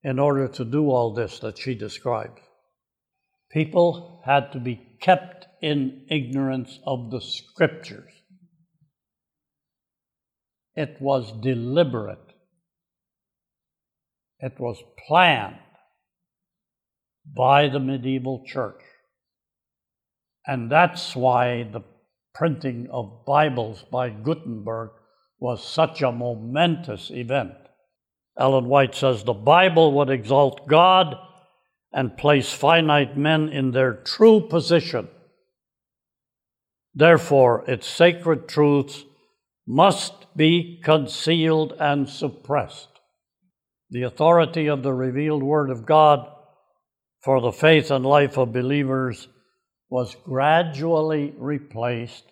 in 0.04 0.20
order 0.20 0.48
to 0.48 0.66
do 0.66 0.90
all 0.90 1.14
this 1.14 1.40
that 1.40 1.58
she 1.58 1.76
describes? 1.76 2.42
People 3.52 4.22
had 4.26 4.52
to 4.54 4.60
be 4.60 4.82
kept 5.00 5.48
in 5.62 6.06
ignorance 6.10 6.80
of 6.86 7.12
the 7.12 7.22
scriptures. 7.22 8.12
It 10.76 10.98
was 11.00 11.32
deliberate, 11.42 12.34
it 14.40 14.60
was 14.60 14.78
planned 15.08 15.58
by 17.36 17.68
the 17.68 17.80
medieval 17.80 18.44
church. 18.46 18.82
And 20.46 20.72
that's 20.72 21.16
why 21.16 21.64
the 21.64 21.82
printing 22.34 22.88
of 22.92 23.26
Bibles 23.26 23.84
by 23.92 24.10
Gutenberg 24.10 24.92
was 25.40 25.68
such 25.68 26.02
a 26.02 26.12
momentous 26.12 27.12
event. 27.12 27.54
Ellen 28.40 28.66
White 28.66 28.96
says 28.96 29.24
the 29.24 29.34
Bible 29.34 29.94
would 29.94 30.10
exalt 30.10 30.68
God 30.68 31.16
and 31.92 32.18
place 32.18 32.54
finite 32.54 33.18
men 33.18 33.50
in 33.50 33.72
their 33.72 33.94
true 33.94 34.48
position. 34.48 35.08
Therefore, 36.94 37.64
its 37.68 37.88
sacred 37.88 38.48
truths 38.48 39.04
must 39.68 40.14
be 40.36 40.80
concealed 40.84 41.74
and 41.80 42.08
suppressed. 42.08 43.00
The 43.90 44.04
authority 44.04 44.68
of 44.68 44.84
the 44.84 44.94
revealed 44.94 45.44
Word 45.44 45.70
of 45.70 45.86
God 45.86 46.28
for 47.24 47.42
the 47.42 47.52
faith 47.52 47.92
and 47.92 48.06
life 48.06 48.38
of 48.38 48.54
believers 48.54 49.28
was 49.90 50.16
gradually 50.24 51.34
replaced 51.38 52.24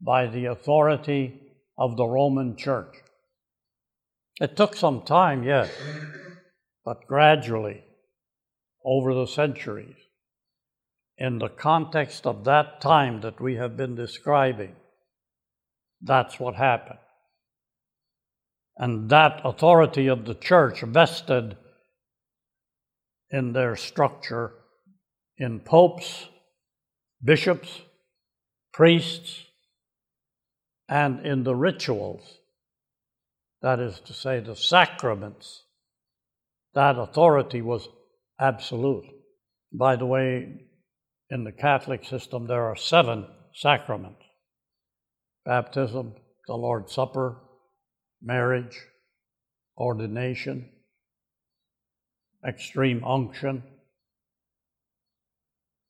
by 0.00 0.26
the 0.26 0.46
authority 0.46 1.40
of 1.76 1.96
the 1.96 2.06
Roman 2.06 2.56
Church. 2.56 2.94
It 4.40 4.56
took 4.56 4.76
some 4.76 5.02
time, 5.02 5.42
yes, 5.42 5.70
but 6.84 7.06
gradually 7.06 7.82
over 8.84 9.14
the 9.14 9.26
centuries. 9.26 9.96
In 11.16 11.38
the 11.38 11.48
context 11.48 12.26
of 12.26 12.44
that 12.44 12.80
time 12.80 13.20
that 13.22 13.40
we 13.40 13.56
have 13.56 13.76
been 13.76 13.96
describing, 13.96 14.76
that's 16.00 16.38
what 16.38 16.54
happened. 16.54 17.00
And 18.76 19.10
that 19.10 19.40
authority 19.44 20.06
of 20.06 20.24
the 20.24 20.36
church 20.36 20.82
vested 20.82 21.56
in 23.30 23.52
their 23.52 23.76
structure 23.76 24.52
in 25.38 25.60
popes, 25.60 26.28
bishops, 27.22 27.80
priests, 28.72 29.44
and 30.88 31.24
in 31.24 31.44
the 31.44 31.54
rituals, 31.54 32.38
that 33.62 33.78
is 33.78 34.00
to 34.00 34.12
say, 34.12 34.40
the 34.40 34.56
sacraments. 34.56 35.64
That 36.74 36.98
authority 36.98 37.62
was 37.62 37.88
absolute. 38.40 39.06
By 39.72 39.96
the 39.96 40.06
way, 40.06 40.66
in 41.30 41.44
the 41.44 41.52
Catholic 41.52 42.04
system, 42.04 42.46
there 42.46 42.64
are 42.64 42.76
seven 42.76 43.26
sacraments 43.54 44.24
baptism, 45.44 46.12
the 46.46 46.54
Lord's 46.54 46.92
Supper, 46.92 47.38
marriage, 48.20 48.78
ordination, 49.78 50.68
extreme 52.46 53.02
unction 53.04 53.62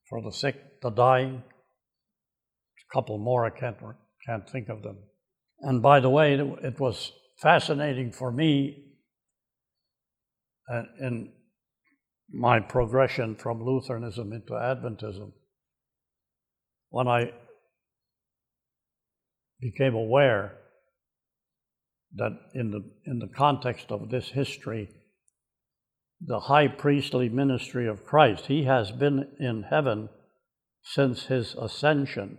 for 0.09 0.23
the 0.23 0.33
sick, 0.33 0.81
the 0.81 0.91
dying. 0.91 1.43
A 1.43 2.95
couple 2.95 3.19
more, 3.19 3.45
I 3.45 3.51
can't, 3.51 3.77
can't 4.27 4.49
think 4.49 4.69
of 4.69 4.83
them. 4.83 4.99
And 5.61 5.83
by 5.83 6.01
the 6.01 6.11
way, 6.11 6.35
it, 6.35 6.81
was 6.81 7.13
fascinating 7.43 8.13
for 8.13 8.31
me 8.33 8.85
uh, 10.73 10.83
in 11.01 11.33
my 12.31 12.61
progression 12.61 13.35
from 13.37 13.63
Lutheranism 13.63 14.33
into 14.33 14.53
Adventism, 14.53 15.33
when 16.91 17.09
I 17.09 17.33
became 19.61 19.95
aware 19.95 20.59
that 22.15 22.33
in 22.55 22.71
the, 22.71 22.83
in 23.07 23.19
the 23.19 23.29
context 23.29 23.91
of 23.91 24.11
this 24.11 24.29
history, 24.29 24.89
the 26.21 26.41
high 26.41 26.69
priestly 26.69 27.29
ministry 27.29 27.87
of 27.87 28.05
Christ, 28.05 28.47
he 28.47 28.65
has 28.65 28.91
been 28.91 29.29
in 29.39 29.65
heaven 29.65 30.09
since 30.83 31.27
his 31.27 31.55
ascension, 31.55 32.39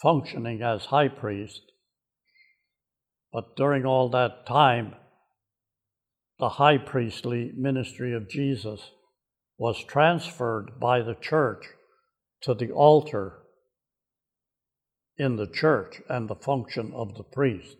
functioning 0.00 0.62
as 0.62 0.86
high 0.86 1.08
priest, 1.08 1.62
But 3.32 3.56
during 3.56 3.84
all 3.86 4.08
that 4.10 4.46
time, 4.46 4.96
the 6.38 6.48
high 6.48 6.78
priestly 6.78 7.52
ministry 7.56 8.14
of 8.14 8.28
Jesus 8.28 8.90
was 9.58 9.84
transferred 9.84 10.80
by 10.80 11.02
the 11.02 11.14
church 11.14 11.66
to 12.42 12.54
the 12.54 12.70
altar 12.70 13.40
in 15.18 15.36
the 15.36 15.46
church 15.46 16.00
and 16.08 16.28
the 16.28 16.34
function 16.34 16.92
of 16.94 17.14
the 17.14 17.22
priest, 17.22 17.76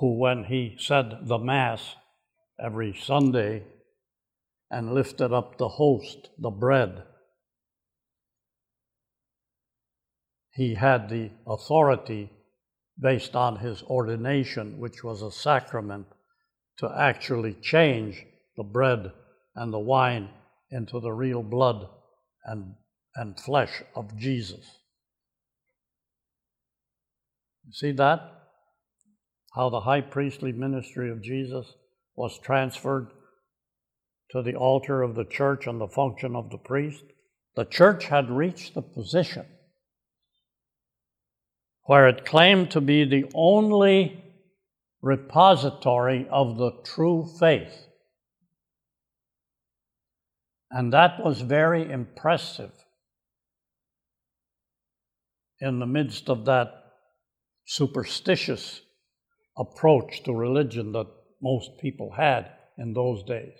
who, 0.00 0.18
when 0.18 0.44
he 0.44 0.76
said 0.78 1.28
the 1.28 1.38
Mass 1.38 1.94
every 2.62 2.94
Sunday 2.94 3.64
and 4.70 4.94
lifted 4.94 5.32
up 5.32 5.58
the 5.58 5.68
host, 5.68 6.30
the 6.38 6.50
bread, 6.50 7.02
he 10.52 10.74
had 10.74 11.08
the 11.08 11.30
authority 11.46 12.30
based 12.98 13.34
on 13.34 13.56
his 13.56 13.82
ordination, 13.82 14.78
which 14.78 15.02
was 15.02 15.20
a 15.20 15.30
sacrament, 15.30 16.06
to 16.78 16.90
actually 16.96 17.54
change 17.54 18.24
the 18.56 18.62
bread 18.62 19.10
and 19.56 19.72
the 19.72 19.78
wine 19.78 20.28
into 20.70 21.00
the 21.00 21.12
real 21.12 21.42
blood 21.42 21.88
and, 22.44 22.74
and 23.16 23.38
flesh 23.38 23.82
of 23.96 24.16
Jesus. 24.16 24.78
See 27.72 27.92
that? 27.92 28.20
How 29.54 29.70
the 29.70 29.80
high 29.80 30.00
priestly 30.02 30.52
ministry 30.52 31.10
of 31.10 31.22
Jesus 31.22 31.72
was 32.16 32.38
transferred 32.38 33.08
to 34.30 34.42
the 34.42 34.54
altar 34.54 35.02
of 35.02 35.14
the 35.14 35.24
church 35.24 35.66
and 35.66 35.80
the 35.80 35.88
function 35.88 36.34
of 36.34 36.50
the 36.50 36.58
priest. 36.58 37.04
The 37.56 37.64
church 37.64 38.06
had 38.06 38.30
reached 38.30 38.74
the 38.74 38.82
position 38.82 39.46
where 41.84 42.08
it 42.08 42.24
claimed 42.24 42.70
to 42.70 42.80
be 42.80 43.04
the 43.04 43.30
only 43.34 44.24
repository 45.02 46.26
of 46.30 46.56
the 46.56 46.72
true 46.82 47.28
faith. 47.38 47.86
And 50.70 50.92
that 50.92 51.22
was 51.22 51.42
very 51.42 51.90
impressive 51.90 52.72
in 55.60 55.78
the 55.78 55.86
midst 55.86 56.28
of 56.28 56.46
that 56.46 56.72
superstitious 57.66 58.80
approach 59.56 60.22
to 60.24 60.32
religion 60.32 60.92
that 60.92 61.06
most 61.44 61.78
people 61.78 62.10
had 62.16 62.50
in 62.78 62.94
those 62.94 63.22
days. 63.24 63.52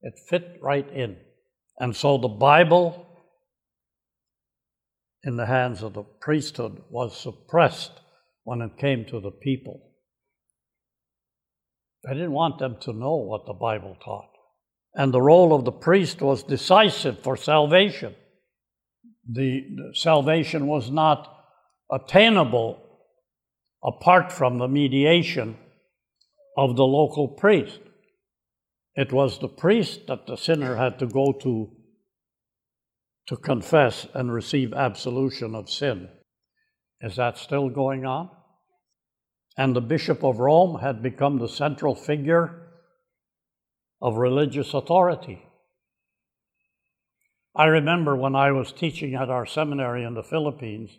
It 0.00 0.14
fit 0.30 0.58
right 0.62 0.88
in. 0.90 1.16
And 1.78 1.94
so 1.94 2.16
the 2.16 2.28
Bible 2.28 3.06
in 5.22 5.36
the 5.36 5.44
hands 5.44 5.82
of 5.82 5.92
the 5.92 6.02
priesthood 6.02 6.82
was 6.88 7.20
suppressed 7.20 7.92
when 8.44 8.62
it 8.62 8.78
came 8.78 9.04
to 9.04 9.20
the 9.20 9.30
people. 9.30 9.78
I 12.08 12.14
didn't 12.14 12.32
want 12.32 12.58
them 12.58 12.78
to 12.80 12.94
know 12.94 13.16
what 13.16 13.44
the 13.44 13.52
Bible 13.52 13.98
taught. 14.02 14.30
And 14.94 15.12
the 15.12 15.20
role 15.20 15.54
of 15.54 15.66
the 15.66 15.72
priest 15.72 16.22
was 16.22 16.42
decisive 16.42 17.22
for 17.22 17.36
salvation. 17.36 18.14
The, 19.30 19.66
the 19.76 19.90
salvation 19.94 20.66
was 20.66 20.90
not 20.90 21.28
attainable 21.92 22.82
apart 23.84 24.32
from 24.32 24.58
the 24.58 24.66
mediation 24.66 25.58
of 26.56 26.76
the 26.76 26.84
local 26.84 27.28
priest. 27.28 27.80
It 28.94 29.12
was 29.12 29.38
the 29.38 29.48
priest 29.48 30.06
that 30.08 30.26
the 30.26 30.36
sinner 30.36 30.76
had 30.76 30.98
to 30.98 31.06
go 31.06 31.32
to 31.42 31.70
to 33.28 33.36
confess 33.36 34.08
and 34.12 34.32
receive 34.32 34.72
absolution 34.72 35.54
of 35.54 35.70
sin. 35.70 36.08
Is 37.00 37.14
that 37.14 37.38
still 37.38 37.68
going 37.68 38.04
on? 38.04 38.28
And 39.56 39.76
the 39.76 39.80
Bishop 39.80 40.24
of 40.24 40.40
Rome 40.40 40.80
had 40.80 41.00
become 41.00 41.38
the 41.38 41.48
central 41.48 41.94
figure 41.94 42.72
of 44.02 44.16
religious 44.16 44.74
authority. 44.74 45.44
I 47.54 47.66
remember 47.66 48.16
when 48.16 48.34
I 48.34 48.50
was 48.50 48.72
teaching 48.72 49.14
at 49.14 49.30
our 49.30 49.46
seminary 49.46 50.02
in 50.02 50.14
the 50.14 50.24
Philippines, 50.24 50.90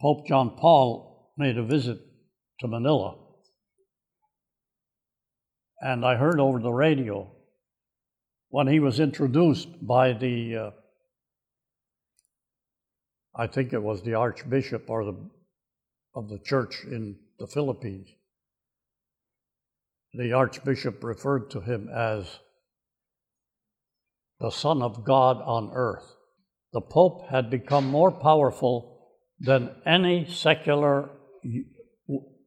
Pope 0.00 0.26
John 0.26 0.56
Paul 0.56 1.34
made 1.36 1.58
a 1.58 1.62
visit 1.62 1.98
to 2.60 2.68
Manila. 2.68 3.25
And 5.80 6.04
I 6.04 6.16
heard 6.16 6.40
over 6.40 6.58
the 6.58 6.72
radio 6.72 7.30
when 8.48 8.66
he 8.66 8.80
was 8.80 9.00
introduced 9.00 9.68
by 9.86 10.12
the, 10.12 10.56
uh, 10.56 10.70
I 13.34 13.46
think 13.46 13.72
it 13.72 13.82
was 13.82 14.02
the 14.02 14.14
Archbishop 14.14 14.88
or 14.88 15.04
the, 15.04 15.30
of 16.14 16.28
the 16.28 16.38
church 16.38 16.84
in 16.84 17.16
the 17.38 17.46
Philippines. 17.46 18.08
The 20.14 20.32
Archbishop 20.32 21.04
referred 21.04 21.50
to 21.50 21.60
him 21.60 21.90
as 21.94 22.38
the 24.40 24.50
Son 24.50 24.80
of 24.80 25.04
God 25.04 25.42
on 25.42 25.70
earth. 25.74 26.16
The 26.72 26.80
Pope 26.80 27.28
had 27.28 27.50
become 27.50 27.86
more 27.86 28.10
powerful 28.10 29.10
than 29.38 29.74
any 29.84 30.26
secular 30.26 31.10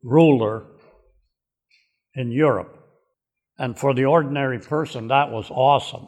ruler 0.04 0.66
in 2.16 2.32
Europe. 2.32 2.79
And 3.60 3.78
for 3.78 3.94
the 3.94 4.06
ordinary 4.06 4.58
person, 4.58 5.10
that 5.10 5.30
was 5.32 5.52
awesome. 5.52 6.08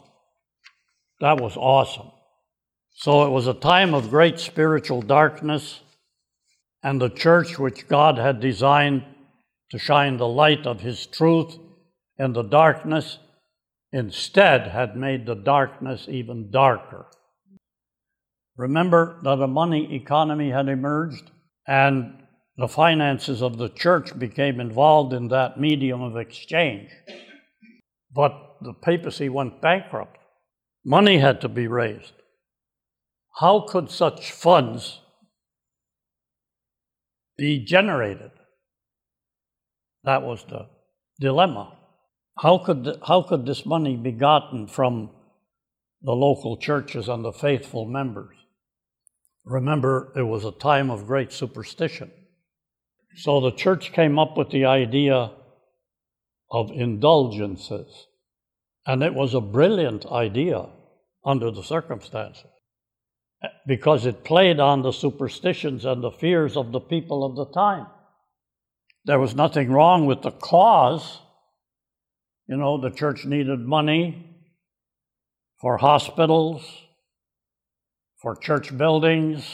That 1.20 1.40
was 1.40 1.56
awesome. 1.56 2.10
So 2.94 3.26
it 3.26 3.30
was 3.30 3.46
a 3.46 3.54
time 3.54 3.94
of 3.94 4.10
great 4.10 4.40
spiritual 4.40 5.02
darkness, 5.02 5.80
and 6.82 7.00
the 7.00 7.10
church, 7.10 7.58
which 7.58 7.86
God 7.86 8.18
had 8.18 8.40
designed 8.40 9.04
to 9.70 9.78
shine 9.78 10.16
the 10.16 10.26
light 10.26 10.66
of 10.66 10.80
His 10.80 11.06
truth 11.06 11.56
in 12.18 12.32
the 12.32 12.42
darkness, 12.42 13.18
instead 13.92 14.68
had 14.68 14.96
made 14.96 15.26
the 15.26 15.34
darkness 15.34 16.06
even 16.08 16.50
darker. 16.50 17.06
Remember 18.56 19.20
that 19.22 19.40
a 19.40 19.46
money 19.46 19.94
economy 19.94 20.50
had 20.50 20.68
emerged 20.68 21.30
and 21.66 22.22
the 22.56 22.68
finances 22.68 23.42
of 23.42 23.58
the 23.58 23.68
church 23.68 24.18
became 24.18 24.60
involved 24.60 25.12
in 25.12 25.28
that 25.28 25.58
medium 25.58 26.02
of 26.02 26.16
exchange. 26.16 26.90
But 28.14 28.56
the 28.60 28.74
papacy 28.74 29.28
went 29.28 29.62
bankrupt. 29.62 30.18
Money 30.84 31.18
had 31.18 31.40
to 31.40 31.48
be 31.48 31.66
raised. 31.66 32.12
How 33.36 33.60
could 33.60 33.90
such 33.90 34.32
funds 34.32 35.00
be 37.38 37.64
generated? 37.64 38.30
That 40.04 40.22
was 40.22 40.44
the 40.44 40.66
dilemma. 41.20 41.78
How 42.38 42.58
could, 42.58 42.84
the, 42.84 42.98
how 43.06 43.22
could 43.22 43.46
this 43.46 43.64
money 43.64 43.96
be 43.96 44.12
gotten 44.12 44.66
from 44.66 45.10
the 46.02 46.12
local 46.12 46.56
churches 46.56 47.08
and 47.08 47.24
the 47.24 47.32
faithful 47.32 47.86
members? 47.86 48.36
Remember, 49.44 50.12
it 50.16 50.22
was 50.22 50.44
a 50.44 50.52
time 50.52 50.90
of 50.90 51.06
great 51.06 51.32
superstition. 51.32 52.10
So 53.16 53.40
the 53.40 53.52
church 53.52 53.92
came 53.92 54.18
up 54.18 54.36
with 54.36 54.50
the 54.50 54.64
idea 54.64 55.30
of 56.52 56.70
indulgences. 56.70 58.06
And 58.86 59.02
it 59.02 59.14
was 59.14 59.34
a 59.34 59.40
brilliant 59.40 60.06
idea 60.06 60.68
under 61.24 61.50
the 61.50 61.62
circumstances 61.62 62.46
because 63.66 64.06
it 64.06 64.22
played 64.22 64.60
on 64.60 64.82
the 64.82 64.92
superstitions 64.92 65.84
and 65.84 66.02
the 66.02 66.10
fears 66.10 66.56
of 66.56 66.70
the 66.70 66.80
people 66.80 67.24
of 67.24 67.34
the 67.34 67.52
time. 67.52 67.86
There 69.04 69.18
was 69.18 69.34
nothing 69.34 69.72
wrong 69.72 70.06
with 70.06 70.22
the 70.22 70.30
cause. 70.30 71.18
You 72.46 72.56
know, 72.56 72.80
the 72.80 72.90
church 72.90 73.24
needed 73.24 73.58
money 73.60 74.28
for 75.60 75.78
hospitals, 75.78 76.64
for 78.20 78.36
church 78.36 78.76
buildings, 78.76 79.44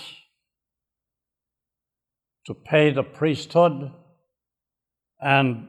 to 2.46 2.54
pay 2.54 2.90
the 2.90 3.02
priesthood, 3.02 3.92
and 5.20 5.68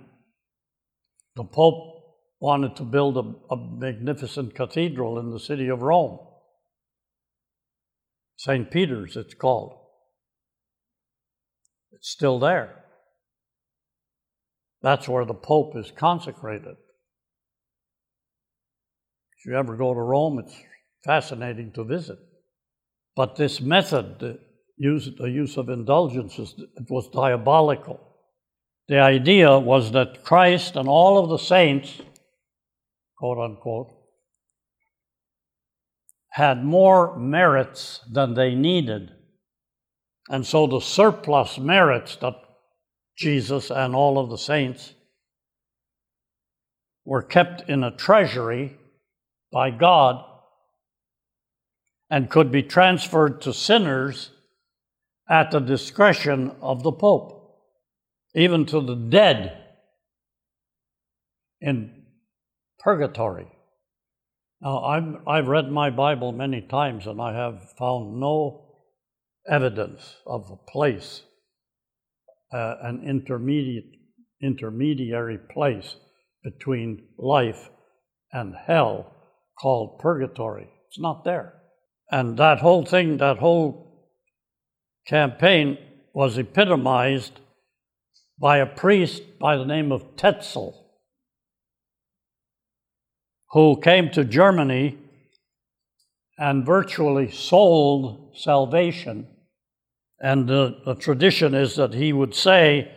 the 1.39 1.45
Pope 1.45 2.04
wanted 2.41 2.75
to 2.75 2.84
build 2.84 3.15
a, 3.15 3.54
a 3.54 3.56
magnificent 3.56 4.54
cathedral 4.54 5.17
in 5.19 5.32
the 5.32 5.39
city 5.39 5.69
of 5.69 5.82
Rome. 5.82 6.19
St. 8.36 8.69
Peter's, 8.69 9.15
it's 9.15 9.36
called. 9.36 9.80
It's 11.93 12.10
still 12.10 12.39
there. 12.39 12.75
That's 14.82 15.08
where 15.08 15.23
the 15.23 15.34
Pope 15.34 15.78
is 15.78 15.93
consecrated. 15.95 16.75
If 19.38 19.45
you 19.45 19.58
ever 19.58 19.78
go 19.78 19.93
to 19.93 19.99
Rome, 20.02 20.39
it's 20.39 20.58
fascinating 21.06 21.71
to 21.75 21.86
visit. 21.86 22.19
But 23.15 23.38
this 23.38 23.62
method, 23.62 24.19
the 24.19 24.39
use, 24.75 25.10
the 25.17 25.32
use 25.32 25.56
of 25.56 25.69
indulgences, 25.69 26.54
it 26.58 26.89
was 26.89 27.08
diabolical. 27.13 28.09
The 28.89 28.99
idea 28.99 29.58
was 29.58 29.91
that 29.91 30.23
Christ 30.23 30.75
and 30.75 30.89
all 30.89 31.17
of 31.17 31.30
the 31.30 31.38
saints, 31.38 32.02
quote 33.17 33.38
unquote, 33.38 33.91
had 36.32 36.65
more 36.65 37.15
merits 37.17 38.02
than 38.12 38.34
they 38.34 38.56
needed. 38.56 39.12
And 40.28 40.45
so 40.45 40.67
the 40.67 40.82
surplus 40.82 41.58
merits 41.58 42.17
that 42.17 42.36
Jesus 43.15 43.69
and 43.69 43.95
all 43.95 44.17
of 44.17 44.30
the 44.30 44.38
saints, 44.38 44.93
were 47.06 47.21
kept 47.21 47.69
in 47.69 47.84
a 47.84 47.95
treasury 47.95 48.78
by 49.52 49.69
God 49.71 50.23
and 52.10 52.30
could 52.30 52.52
be 52.52 52.63
transferred 52.63 53.41
to 53.41 53.54
sinners 53.54 54.32
at 55.30 55.52
the 55.52 55.60
discretion 55.60 56.56
of 56.62 56.82
the 56.82 56.91
Pope, 56.91 57.38
even 58.39 58.65
to 58.65 58.80
the 58.80 58.95
dead 58.95 59.65
in 61.60 62.04
purgatory. 62.80 63.47
Now, 64.62 64.84
I've, 64.84 65.28
I've 65.28 65.47
read 65.47 65.69
my 65.69 65.89
Bible 65.89 66.32
many 66.32 66.62
times 66.62 67.06
and 67.06 67.21
I 67.21 67.34
have 67.34 67.73
found 67.78 68.19
no 68.19 68.65
evidence 69.49 70.15
of 70.25 70.49
a 70.52 70.71
place, 70.71 71.23
uh, 72.54 72.75
an 72.82 73.04
intermediate, 73.06 73.91
intermediary 74.41 75.38
place 75.52 75.95
between 76.41 77.08
life 77.17 77.69
and 78.32 78.56
hell 78.67 79.13
called 79.60 79.99
purgatory. 79.99 80.69
It's 80.88 80.99
not 80.99 81.25
there. 81.25 81.56
And 82.10 82.38
that 82.38 82.60
whole 82.60 82.86
thing, 82.86 83.17
that 83.17 83.38
whole 83.38 84.08
campaign 85.08 85.78
was 86.13 86.38
epitomized 86.38 87.39
by 88.39 88.58
a 88.58 88.65
priest 88.65 89.21
by 89.39 89.58
the 89.58 89.65
name 89.65 89.91
of 89.91 90.15
Tetzel, 90.15 90.75
who 93.52 93.80
came 93.82 94.10
to 94.12 94.23
Germany 94.23 94.97
and 96.38 96.65
virtually 96.65 97.30
sold 97.30 98.34
salvation. 98.36 99.28
And 100.21 100.47
the, 100.47 100.78
the 100.86 100.95
tradition 100.95 101.54
is 101.54 101.75
that 101.75 101.93
he 101.93 102.13
would 102.13 102.34
say, 102.34 102.91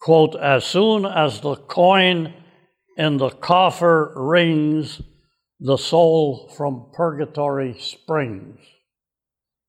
quote, 0.00 0.34
as 0.36 0.64
soon 0.64 1.04
as 1.04 1.40
the 1.40 1.56
coin 1.56 2.32
in 2.96 3.18
the 3.18 3.30
coffer 3.30 4.12
rings, 4.16 5.02
the 5.60 5.76
soul 5.76 6.50
from 6.56 6.90
purgatory 6.94 7.76
springs. 7.78 8.58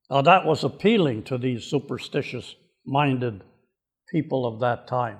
Now, 0.09 0.21
that 0.21 0.45
was 0.45 0.63
appealing 0.63 1.23
to 1.23 1.37
these 1.37 1.63
superstitious 1.65 2.55
minded 2.85 3.41
people 4.11 4.45
of 4.45 4.59
that 4.61 4.87
time. 4.87 5.17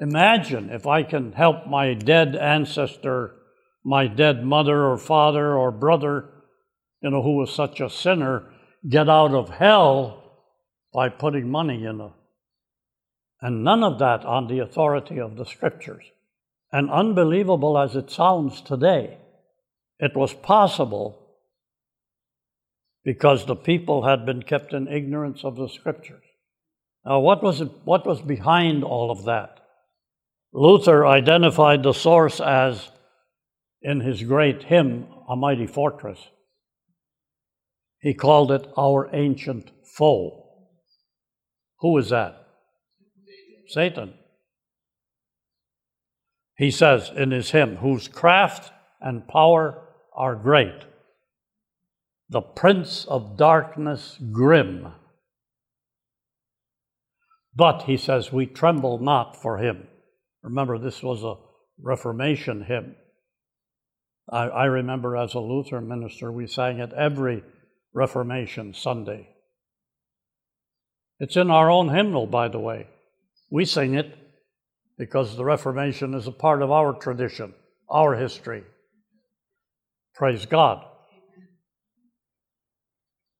Imagine 0.00 0.70
if 0.70 0.86
I 0.86 1.02
can 1.02 1.32
help 1.32 1.66
my 1.66 1.94
dead 1.94 2.34
ancestor, 2.34 3.36
my 3.84 4.06
dead 4.06 4.44
mother 4.44 4.84
or 4.84 4.98
father 4.98 5.54
or 5.54 5.70
brother, 5.70 6.30
you 7.00 7.10
know, 7.10 7.22
who 7.22 7.36
was 7.36 7.54
such 7.54 7.80
a 7.80 7.90
sinner, 7.90 8.50
get 8.88 9.08
out 9.08 9.32
of 9.32 9.50
hell 9.50 10.24
by 10.92 11.08
putting 11.08 11.50
money 11.50 11.84
in 11.84 12.00
a. 12.00 12.12
And 13.40 13.62
none 13.62 13.84
of 13.84 13.98
that 13.98 14.24
on 14.24 14.48
the 14.48 14.60
authority 14.60 15.20
of 15.20 15.36
the 15.36 15.44
scriptures. 15.44 16.04
And 16.72 16.90
unbelievable 16.90 17.78
as 17.78 17.94
it 17.94 18.10
sounds 18.10 18.60
today, 18.62 19.18
it 19.98 20.16
was 20.16 20.34
possible 20.34 21.20
because 23.04 23.44
the 23.44 23.54
people 23.54 24.06
had 24.06 24.26
been 24.26 24.42
kept 24.42 24.72
in 24.72 24.88
ignorance 24.88 25.44
of 25.44 25.56
the 25.56 25.68
scriptures. 25.68 26.23
Now, 27.06 27.20
what 27.20 27.42
was, 27.42 27.60
it, 27.60 27.70
what 27.84 28.06
was 28.06 28.22
behind 28.22 28.82
all 28.82 29.10
of 29.10 29.24
that? 29.24 29.60
Luther 30.52 31.06
identified 31.06 31.82
the 31.82 31.92
source 31.92 32.40
as, 32.40 32.90
in 33.82 34.00
his 34.00 34.22
great 34.22 34.64
hymn, 34.64 35.06
A 35.28 35.36
Mighty 35.36 35.66
Fortress, 35.66 36.18
he 38.00 38.14
called 38.14 38.52
it 38.52 38.66
our 38.76 39.08
ancient 39.14 39.70
foe. 39.96 40.44
Who 41.80 41.96
is 41.98 42.10
that? 42.10 42.46
Satan. 43.68 44.14
He 46.56 46.70
says 46.70 47.10
in 47.16 47.30
his 47.30 47.50
hymn, 47.50 47.76
whose 47.76 48.08
craft 48.08 48.72
and 49.00 49.26
power 49.26 49.88
are 50.14 50.36
great, 50.36 50.84
the 52.28 52.40
prince 52.40 53.04
of 53.06 53.36
darkness 53.36 54.18
grim. 54.32 54.92
But, 57.56 57.82
he 57.82 57.96
says, 57.96 58.32
we 58.32 58.46
tremble 58.46 58.98
not 58.98 59.40
for 59.40 59.58
him. 59.58 59.86
Remember, 60.42 60.78
this 60.78 61.02
was 61.02 61.22
a 61.22 61.36
Reformation 61.80 62.64
hymn. 62.64 62.96
I, 64.30 64.44
I 64.44 64.64
remember 64.64 65.16
as 65.16 65.34
a 65.34 65.40
Lutheran 65.40 65.88
minister, 65.88 66.32
we 66.32 66.46
sang 66.46 66.78
it 66.80 66.92
every 66.92 67.42
Reformation 67.92 68.74
Sunday. 68.74 69.28
It's 71.20 71.36
in 71.36 71.50
our 71.50 71.70
own 71.70 71.90
hymnal, 71.90 72.26
by 72.26 72.48
the 72.48 72.58
way. 72.58 72.88
We 73.50 73.64
sing 73.64 73.94
it 73.94 74.16
because 74.98 75.36
the 75.36 75.44
Reformation 75.44 76.14
is 76.14 76.26
a 76.26 76.32
part 76.32 76.62
of 76.62 76.70
our 76.70 76.92
tradition, 76.92 77.54
our 77.88 78.16
history. 78.16 78.64
Praise 80.14 80.46
God. 80.46 80.84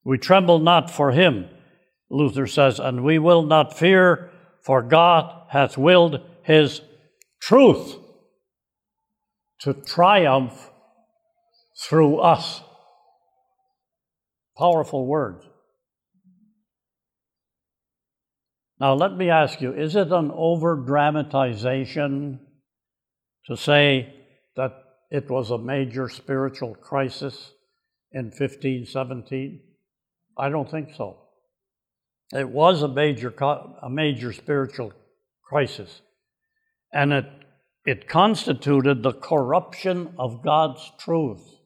We 0.05 0.19
tremble 0.19 0.59
not 0.59 0.91
for 0.91 1.13
him, 1.13 1.49
Luther 2.11 2.47
says, 2.47 2.79
and 2.79 3.03
we 3.03 3.19
will 3.19 3.43
not 3.43 3.77
fear, 3.77 4.31
for 4.63 4.83
God 4.83 5.47
hath 5.51 5.77
willed 5.77 6.21
his 6.43 6.81
truth 7.41 7.97
to 9.61 9.75
triumph 9.75 10.71
through 11.77 12.19
us. 12.19 12.63
Powerful 14.57 15.07
words. 15.07 15.45
Now, 18.81 18.95
let 18.95 19.17
me 19.17 19.31
ask 19.31 19.61
you 19.61 19.73
is 19.73 19.97
it 19.97 20.13
an 20.13 20.31
over 20.35 20.77
dramatization 20.77 22.41
to 23.47 23.57
say 23.57 24.15
that 24.57 24.73
it 25.11 25.31
was 25.31 25.51
a 25.51 25.59
major 25.59 26.09
spiritual 26.09 26.75
crisis 26.75 27.53
in 28.13 28.27
1517? 28.27 29.61
I 30.37 30.49
don't 30.49 30.71
think 30.71 30.95
so. 30.95 31.24
It 32.33 32.49
was 32.49 32.83
a 32.83 32.89
major, 32.89 33.35
a 33.83 33.89
major 33.91 34.33
spiritual 34.33 34.93
crisis, 35.43 36.01
and 36.93 37.13
it, 37.13 37.27
it 37.85 38.09
constituted 38.09 39.03
the 39.03 39.13
corruption 39.13 40.15
of 40.19 40.43
God's 40.43 40.91
truth 40.99 41.59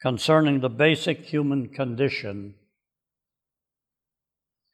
concerning 0.00 0.60
the 0.60 0.70
basic 0.70 1.26
human 1.26 1.68
condition 1.68 2.54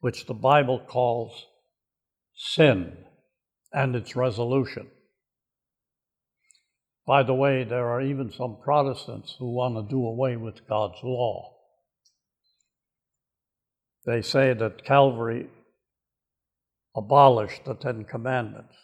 which 0.00 0.26
the 0.26 0.34
Bible 0.34 0.78
calls 0.78 1.46
sin 2.34 2.96
and 3.72 3.96
its 3.96 4.14
resolution. 4.14 4.86
By 7.06 7.22
the 7.22 7.34
way, 7.34 7.64
there 7.64 7.88
are 7.88 8.02
even 8.02 8.30
some 8.30 8.58
Protestants 8.62 9.36
who 9.38 9.52
want 9.52 9.76
to 9.76 9.90
do 9.90 10.04
away 10.04 10.36
with 10.36 10.68
God's 10.68 10.98
law. 11.02 11.55
They 14.06 14.22
say 14.22 14.54
that 14.54 14.84
Calvary 14.84 15.48
abolished 16.94 17.64
the 17.64 17.74
Ten 17.74 18.04
Commandments. 18.04 18.74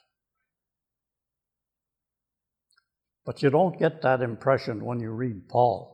But 3.24 3.40
you 3.40 3.48
don't 3.48 3.78
get 3.78 4.02
that 4.02 4.20
impression 4.20 4.84
when 4.84 4.98
you 4.98 5.12
read 5.12 5.48
Paul. 5.48 5.90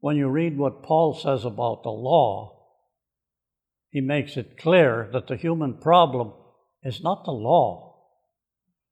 When 0.00 0.18
you 0.18 0.28
read 0.28 0.58
what 0.58 0.82
Paul 0.82 1.14
says 1.14 1.46
about 1.46 1.82
the 1.82 1.88
law, 1.88 2.60
he 3.88 4.02
makes 4.02 4.36
it 4.36 4.58
clear 4.58 5.08
that 5.14 5.26
the 5.26 5.36
human 5.36 5.78
problem 5.78 6.34
is 6.82 7.02
not 7.02 7.24
the 7.24 7.30
law. 7.30 8.02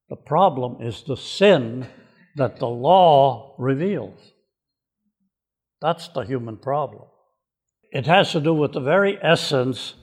The 0.09 0.15
problem 0.15 0.81
is 0.81 1.03
the 1.03 1.17
sin 1.17 1.87
that 2.35 2.57
the 2.57 2.67
law 2.67 3.55
reveals. 3.59 4.19
That's 5.81 6.07
the 6.07 6.21
human 6.21 6.57
problem. 6.57 7.03
It 7.93 8.07
has 8.07 8.31
to 8.31 8.41
do 8.41 8.55
with 8.55 8.73
the 8.73 8.79
very 8.79 9.19
essence 9.21 9.93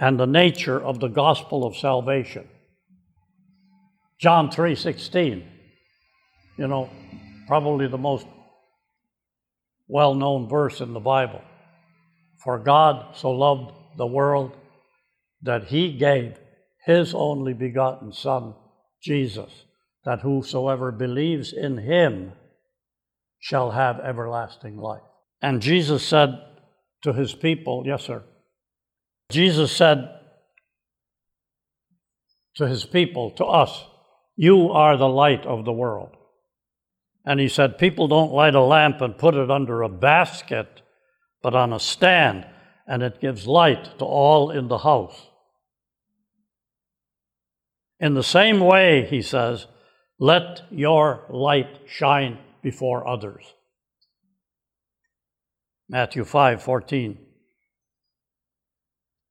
and 0.00 0.18
the 0.18 0.26
nature 0.26 0.82
of 0.82 0.98
the 0.98 1.06
gospel 1.06 1.64
of 1.64 1.76
salvation. 1.76 2.48
John 4.18 4.50
3:16. 4.50 5.46
You 6.58 6.66
know, 6.66 6.90
probably 7.46 7.86
the 7.86 7.96
most 7.96 8.26
well-known 9.86 10.48
verse 10.48 10.80
in 10.80 10.92
the 10.92 11.00
Bible. 11.00 11.40
For 12.42 12.58
God 12.58 13.14
so 13.14 13.30
loved 13.30 13.72
the 13.96 14.08
world 14.08 14.56
that 15.42 15.68
he 15.68 15.96
gave 15.96 16.36
his 16.84 17.14
only 17.14 17.54
begotten 17.54 18.12
Son, 18.12 18.54
Jesus, 19.00 19.66
that 20.04 20.20
whosoever 20.20 20.90
believes 20.90 21.52
in 21.52 21.78
him 21.78 22.32
shall 23.38 23.70
have 23.70 24.00
everlasting 24.00 24.76
life. 24.76 25.02
And 25.40 25.62
Jesus 25.62 26.04
said 26.04 26.44
to 27.02 27.12
his 27.12 27.34
people, 27.34 27.84
Yes, 27.86 28.04
sir. 28.04 28.22
Jesus 29.30 29.72
said 29.72 30.08
to 32.56 32.66
his 32.66 32.84
people, 32.84 33.30
to 33.32 33.44
us, 33.44 33.84
You 34.36 34.70
are 34.70 34.96
the 34.96 35.08
light 35.08 35.46
of 35.46 35.64
the 35.64 35.72
world. 35.72 36.16
And 37.24 37.38
he 37.38 37.48
said, 37.48 37.78
People 37.78 38.08
don't 38.08 38.32
light 38.32 38.54
a 38.54 38.60
lamp 38.60 39.00
and 39.00 39.16
put 39.16 39.34
it 39.34 39.50
under 39.50 39.82
a 39.82 39.88
basket, 39.88 40.82
but 41.42 41.54
on 41.54 41.72
a 41.72 41.80
stand 41.80 42.46
and 42.86 43.02
it 43.02 43.20
gives 43.20 43.46
light 43.46 43.98
to 43.98 44.04
all 44.04 44.50
in 44.50 44.66
the 44.66 44.78
house. 44.78 45.28
In 48.00 48.14
the 48.14 48.24
same 48.24 48.58
way, 48.58 49.06
he 49.06 49.22
says, 49.22 49.66
let 50.18 50.62
your 50.70 51.24
light 51.30 51.80
shine 51.86 52.38
before 52.62 53.08
others. 53.08 53.54
Matthew 55.90 56.24
5 56.24 56.62
14. 56.62 57.18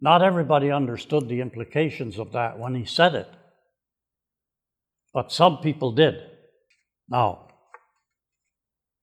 Not 0.02 0.22
everybody 0.22 0.70
understood 0.70 1.30
the 1.30 1.40
implications 1.40 2.20
of 2.20 2.34
that 2.34 2.60
when 2.60 2.76
he 2.76 2.84
said 2.84 3.16
it, 3.16 3.30
but 5.14 5.32
some 5.32 5.60
people 5.60 5.94
did. 5.94 6.16
Now, 7.08 7.48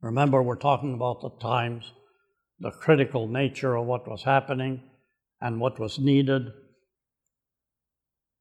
remember, 0.02 0.42
we're 0.42 0.56
talking 0.56 0.92
about 0.92 1.22
the 1.22 1.30
times, 1.40 1.92
the 2.60 2.72
critical 2.72 3.26
nature 3.26 3.74
of 3.74 3.86
what 3.86 4.06
was 4.06 4.24
happening 4.24 4.82
and 5.40 5.58
what 5.58 5.80
was 5.80 5.98
needed. 5.98 6.52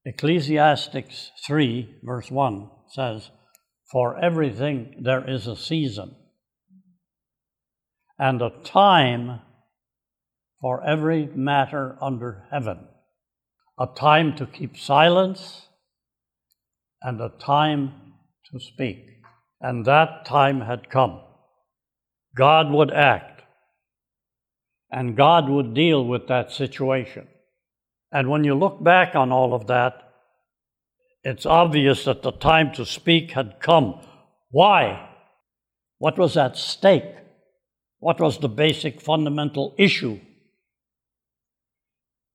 Ecclesiastes 0.04 1.32
3, 1.47 1.99
verse 2.04 2.30
1 2.30 2.69
says, 2.89 3.30
For 3.93 4.21
everything 4.21 5.04
there 5.04 5.28
is 5.30 5.47
a 5.47 5.56
season 5.56 6.17
and 8.17 8.41
a 8.41 8.51
time 8.63 9.41
for 10.62 10.84
every 10.84 11.28
matter 11.28 11.97
under 12.01 12.45
heaven, 12.51 12.88
a 13.80 13.88
time 13.88 14.36
to 14.36 14.45
keep 14.45 14.78
silence 14.78 15.67
and 17.01 17.21
a 17.21 17.30
time 17.39 17.93
to 18.51 18.60
speak. 18.60 19.06
And 19.62 19.86
that 19.86 20.25
time 20.25 20.62
had 20.62 20.89
come. 20.89 21.21
God 22.36 22.69
would 22.71 22.91
act, 22.91 23.43
and 24.91 25.15
God 25.15 25.49
would 25.49 25.73
deal 25.73 26.06
with 26.06 26.28
that 26.28 26.51
situation. 26.51 27.28
And 28.12 28.30
when 28.30 28.43
you 28.43 28.56
look 28.56 28.84
back 28.84 29.15
on 29.15 29.32
all 29.32 29.54
of 29.54 29.67
that, 29.67 30.01
it's 31.23 31.45
obvious 31.45 32.06
that 32.06 32.21
the 32.21 32.32
time 32.32 32.71
to 32.73 32.86
speak 32.86 33.32
had 33.32 33.60
come. 33.60 33.99
Why? 34.51 35.10
What 35.97 36.17
was 36.17 36.38
at 36.38 36.58
stake? 36.58 37.15
What 38.05 38.21
was 38.21 38.37
the 38.37 38.49
basic 38.49 39.01
fundamental 39.01 39.73
issue? 39.79 40.19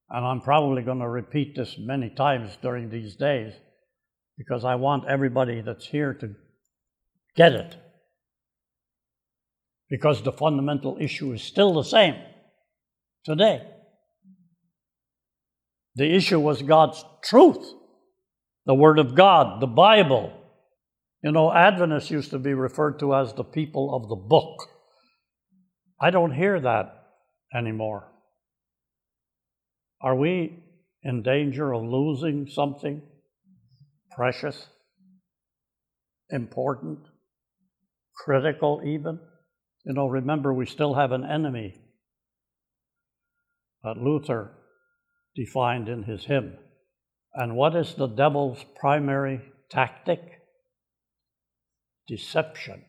And 0.09 0.27
I'm 0.27 0.41
probably 0.41 0.83
going 0.83 0.99
to 0.99 1.09
repeat 1.09 1.55
this 1.55 1.77
many 1.79 2.11
times 2.11 2.59
during 2.61 2.91
these 2.91 3.15
days 3.15 3.53
because 4.37 4.65
I 4.65 4.75
want 4.75 5.07
everybody 5.07 5.61
that's 5.61 5.87
here 5.87 6.13
to 6.15 6.35
get 7.37 7.53
it. 7.53 7.77
Because 9.89 10.23
the 10.23 10.33
fundamental 10.33 10.99
issue 11.01 11.33
is 11.35 11.43
still 11.45 11.75
the 11.75 11.85
same 11.85 12.17
today. 13.25 13.63
The 15.95 16.13
issue 16.13 16.41
was 16.41 16.63
God's 16.63 17.05
truth, 17.23 17.65
the 18.67 18.75
Word 18.75 18.99
of 18.99 19.15
God, 19.15 19.63
the 19.63 19.69
Bible. 19.69 20.33
You 21.23 21.31
know, 21.31 21.53
Adventists 21.53 22.11
used 22.11 22.31
to 22.31 22.41
be 22.41 22.55
referred 22.55 22.99
to 22.99 23.15
as 23.15 23.35
the 23.35 23.45
people 23.45 23.95
of 23.95 24.09
the 24.09 24.17
book. 24.17 24.67
I 26.01 26.11
don't 26.11 26.35
hear 26.35 26.59
that 26.61 27.07
anymore. 27.55 28.09
Are 30.01 30.17
we 30.17 30.63
in 31.03 31.23
danger 31.23 31.75
of 31.75 31.83
losing 31.83 32.47
something 32.49 33.03
precious, 34.11 34.67
important, 36.31 37.01
critical, 38.17 38.81
even? 38.85 39.21
You 39.85 39.93
know, 39.93 40.07
remember, 40.07 40.55
we 40.55 40.65
still 40.65 40.95
have 40.95 41.13
an 41.13 41.25
enemy 41.25 41.75
that 43.83 43.99
Luther 43.99 44.53
defined 45.37 45.89
in 45.89 46.05
his 46.05 46.25
hymn. 46.25 46.57
And 47.35 47.57
what 47.57 47.77
is 47.77 47.95
the 47.95 48.07
devil's 48.07 48.65
primary 48.79 49.41
tactic? 49.71 50.21
Deception 52.09 52.85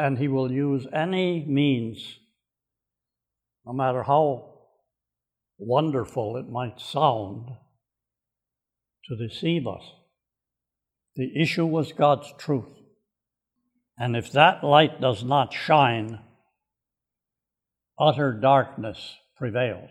and 0.00 0.16
he 0.16 0.28
will 0.28 0.50
use 0.50 0.86
any 0.94 1.44
means, 1.46 2.18
no 3.66 3.72
matter 3.74 4.02
how 4.02 4.60
wonderful 5.58 6.38
it 6.38 6.48
might 6.48 6.80
sound, 6.80 7.50
to 9.04 9.28
deceive 9.28 9.66
us. 9.66 9.82
The 11.16 11.30
issue 11.38 11.66
was 11.66 11.92
God's 11.92 12.32
truth. 12.38 12.72
And 13.98 14.16
if 14.16 14.32
that 14.32 14.64
light 14.64 15.02
does 15.02 15.22
not 15.22 15.52
shine, 15.52 16.20
utter 17.98 18.32
darkness 18.32 19.16
prevails. 19.36 19.90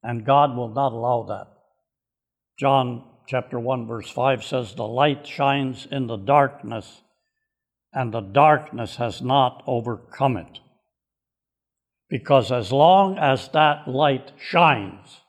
And 0.00 0.24
God 0.24 0.56
will 0.56 0.68
not 0.68 0.92
allow 0.92 1.24
that. 1.24 1.48
John 2.56 3.02
chapter 3.26 3.58
1, 3.58 3.86
verse 3.86 4.10
5 4.10 4.44
says, 4.44 4.74
The 4.74 4.86
light 4.86 5.26
shines 5.26 5.86
in 5.90 6.06
the 6.06 6.16
darkness, 6.16 7.02
and 7.92 8.12
the 8.12 8.20
darkness 8.20 8.96
has 8.96 9.22
not 9.22 9.62
overcome 9.66 10.36
it. 10.36 10.60
Because 12.08 12.52
as 12.52 12.70
long 12.70 13.18
as 13.18 13.48
that 13.48 13.88
light 13.88 14.32
shines, 14.38 15.20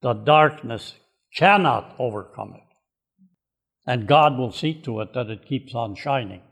the 0.00 0.12
darkness 0.12 0.94
cannot 1.34 1.94
overcome 1.98 2.54
it. 2.54 2.62
And 3.86 4.06
God 4.06 4.38
will 4.38 4.52
see 4.52 4.74
to 4.82 5.00
it 5.00 5.12
that 5.14 5.28
it 5.28 5.46
keeps 5.46 5.74
on 5.74 5.94
shining. 5.96 6.42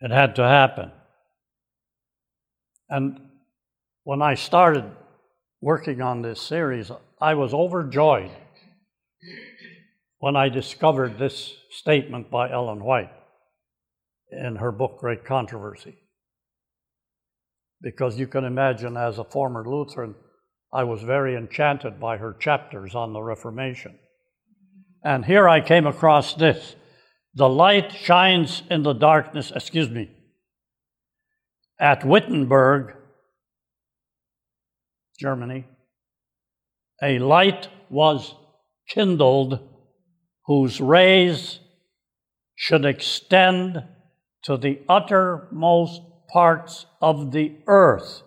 It 0.00 0.10
had 0.10 0.36
to 0.36 0.42
happen. 0.42 0.92
And 2.88 3.20
when 4.04 4.22
I 4.22 4.34
started 4.34 4.84
working 5.60 6.00
on 6.00 6.22
this 6.22 6.40
series, 6.40 6.90
I 7.20 7.34
was 7.34 7.52
overjoyed 7.52 8.30
when 10.18 10.36
I 10.36 10.48
discovered 10.48 11.18
this 11.18 11.52
statement 11.70 12.30
by 12.30 12.50
Ellen 12.50 12.82
White 12.82 13.12
in 14.30 14.56
her 14.56 14.70
book 14.70 14.98
Great 14.98 15.24
Controversy. 15.24 15.96
Because 17.80 18.18
you 18.18 18.26
can 18.26 18.44
imagine, 18.44 18.96
as 18.96 19.18
a 19.18 19.24
former 19.24 19.64
Lutheran, 19.68 20.14
I 20.72 20.84
was 20.84 21.02
very 21.02 21.36
enchanted 21.36 21.98
by 22.00 22.18
her 22.18 22.34
chapters 22.38 22.94
on 22.94 23.12
the 23.12 23.22
Reformation. 23.22 23.98
And 25.04 25.24
here 25.24 25.48
I 25.48 25.60
came 25.60 25.86
across 25.86 26.34
this 26.34 26.76
The 27.34 27.48
light 27.48 27.92
shines 27.92 28.62
in 28.70 28.82
the 28.82 28.92
darkness, 28.92 29.52
excuse 29.54 29.88
me, 29.88 30.10
at 31.80 32.04
Wittenberg, 32.04 32.94
Germany, 35.18 35.66
a 37.02 37.18
light 37.18 37.68
was 37.90 38.34
kindled 38.88 39.60
whose 40.46 40.80
rays 40.80 41.60
should 42.54 42.84
extend 42.84 43.84
to 44.42 44.56
the 44.56 44.80
uttermost 44.88 46.02
parts 46.32 46.86
of 47.00 47.32
the 47.32 47.56
earth, 47.66 48.22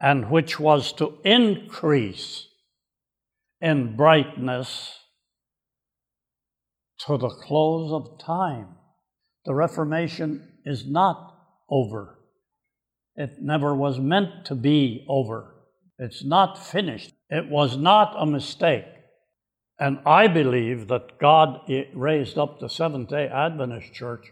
and 0.00 0.30
which 0.30 0.58
was 0.58 0.92
to 0.92 1.18
increase 1.24 2.46
in 3.60 3.96
brightness 3.96 4.98
to 7.06 7.18
the 7.18 7.28
close 7.28 7.92
of 7.92 8.18
time. 8.18 8.68
The 9.44 9.54
Reformation 9.54 10.58
is 10.64 10.86
not 10.86 11.34
over. 11.68 12.18
It 13.16 13.40
never 13.40 13.74
was 13.74 13.98
meant 13.98 14.46
to 14.46 14.54
be 14.54 15.04
over. 15.08 15.54
It's 15.98 16.24
not 16.24 16.64
finished. 16.64 17.12
It 17.28 17.48
was 17.48 17.76
not 17.76 18.14
a 18.16 18.24
mistake. 18.24 18.86
And 19.80 19.98
I 20.06 20.28
believe 20.28 20.88
that 20.88 21.18
God 21.18 21.60
eh, 21.68 21.84
raised 21.94 22.38
up 22.38 22.58
the 22.58 22.68
Seventh 22.68 23.10
day 23.10 23.26
Adventist 23.26 23.92
Church 23.92 24.26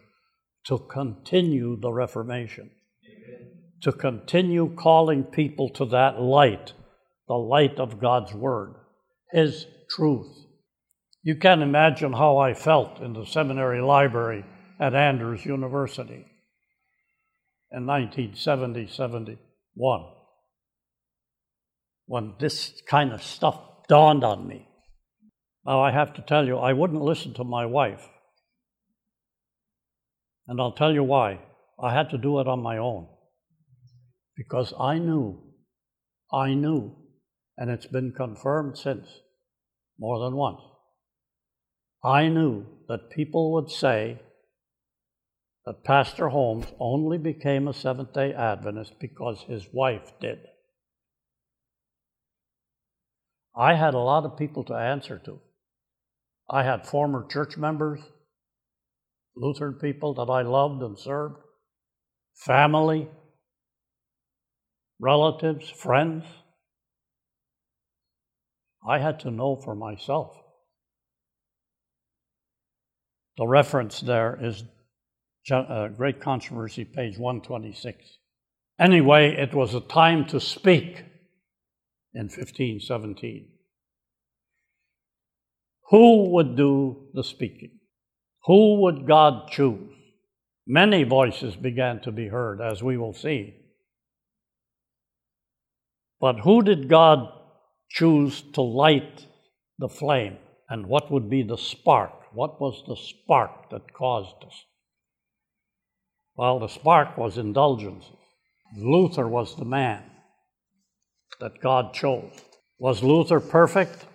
to 0.66 0.78
continue 0.78 1.76
the 1.76 1.92
Reformation, 1.92 2.70
to 3.82 3.92
continue 3.92 4.74
calling 4.74 5.24
people 5.24 5.68
to 5.70 5.84
that 5.86 6.20
light, 6.20 6.72
the 7.28 7.34
light 7.34 7.78
of 7.78 8.00
God's 8.00 8.32
Word, 8.32 8.74
His 9.30 9.66
truth. 9.90 10.46
You 11.22 11.36
can 11.36 11.62
imagine 11.62 12.12
how 12.12 12.38
I 12.38 12.54
felt 12.54 13.00
in 13.00 13.12
the 13.12 13.26
seminary 13.26 13.80
library 13.80 14.44
at 14.80 14.94
Andrews 14.94 15.44
University 15.44 16.24
in 17.72 17.86
1970 17.86 18.86
71 18.88 20.15
when 22.06 22.34
this 22.38 22.80
kind 22.88 23.12
of 23.12 23.22
stuff 23.22 23.60
dawned 23.88 24.24
on 24.24 24.46
me. 24.46 24.68
Now, 25.64 25.82
I 25.82 25.90
have 25.90 26.14
to 26.14 26.22
tell 26.22 26.46
you, 26.46 26.58
I 26.58 26.72
wouldn't 26.72 27.02
listen 27.02 27.34
to 27.34 27.44
my 27.44 27.66
wife. 27.66 28.06
And 30.46 30.60
I'll 30.60 30.72
tell 30.72 30.92
you 30.92 31.02
why. 31.02 31.40
I 31.82 31.92
had 31.92 32.10
to 32.10 32.18
do 32.18 32.38
it 32.40 32.46
on 32.46 32.62
my 32.62 32.78
own. 32.78 33.08
Because 34.36 34.72
I 34.78 34.98
knew, 34.98 35.42
I 36.32 36.54
knew, 36.54 36.94
and 37.56 37.70
it's 37.70 37.86
been 37.86 38.12
confirmed 38.12 38.78
since 38.78 39.06
more 39.98 40.20
than 40.20 40.36
once. 40.36 40.60
I 42.04 42.28
knew 42.28 42.66
that 42.88 43.10
people 43.10 43.52
would 43.54 43.70
say 43.70 44.20
that 45.64 45.82
Pastor 45.82 46.28
Holmes 46.28 46.66
only 46.78 47.18
became 47.18 47.66
a 47.66 47.74
Seventh 47.74 48.12
day 48.12 48.32
Adventist 48.32 49.00
because 49.00 49.44
his 49.48 49.66
wife 49.72 50.12
did. 50.20 50.38
I 53.56 53.74
had 53.74 53.94
a 53.94 53.98
lot 53.98 54.24
of 54.24 54.36
people 54.36 54.64
to 54.64 54.74
answer 54.74 55.18
to. 55.24 55.40
I 56.50 56.62
had 56.62 56.86
former 56.86 57.26
church 57.26 57.56
members, 57.56 58.00
Lutheran 59.34 59.74
people 59.74 60.14
that 60.14 60.30
I 60.30 60.42
loved 60.42 60.82
and 60.82 60.98
served, 60.98 61.36
family, 62.34 63.08
relatives, 65.00 65.70
friends. 65.70 66.24
I 68.86 68.98
had 68.98 69.20
to 69.20 69.30
know 69.30 69.56
for 69.56 69.74
myself. 69.74 70.36
The 73.38 73.46
reference 73.46 74.00
there 74.00 74.38
is 74.40 74.64
uh, 75.50 75.88
Great 75.88 76.20
Controversy, 76.20 76.84
page 76.84 77.18
126. 77.18 78.18
Anyway, 78.78 79.34
it 79.34 79.54
was 79.54 79.74
a 79.74 79.80
time 79.80 80.26
to 80.26 80.40
speak 80.40 81.04
in 82.16 82.28
1517. 82.28 83.46
Who 85.90 86.30
would 86.30 86.56
do 86.56 87.08
the 87.12 87.22
speaking? 87.22 87.78
Who 88.46 88.80
would 88.80 89.06
God 89.06 89.50
choose? 89.50 89.92
Many 90.66 91.04
voices 91.04 91.54
began 91.56 92.00
to 92.00 92.10
be 92.10 92.28
heard, 92.28 92.60
as 92.60 92.82
we 92.82 92.96
will 92.96 93.12
see. 93.12 93.54
But 96.18 96.40
who 96.40 96.62
did 96.62 96.88
God 96.88 97.28
choose 97.90 98.42
to 98.54 98.62
light 98.62 99.26
the 99.78 99.88
flame? 99.88 100.38
And 100.70 100.86
what 100.86 101.12
would 101.12 101.28
be 101.28 101.42
the 101.42 101.58
spark? 101.58 102.32
What 102.32 102.60
was 102.60 102.82
the 102.88 102.96
spark 102.96 103.70
that 103.70 103.92
caused 103.92 104.42
us? 104.44 104.64
Well, 106.34 106.58
the 106.60 106.68
spark 106.68 107.18
was 107.18 107.36
indulgence. 107.36 108.06
Luther 108.76 109.28
was 109.28 109.54
the 109.56 109.64
man 109.66 110.02
that 111.40 111.60
God 111.60 111.94
chose. 111.94 112.32
Was 112.78 113.02
Luther 113.02 113.40
perfect? 113.40 114.06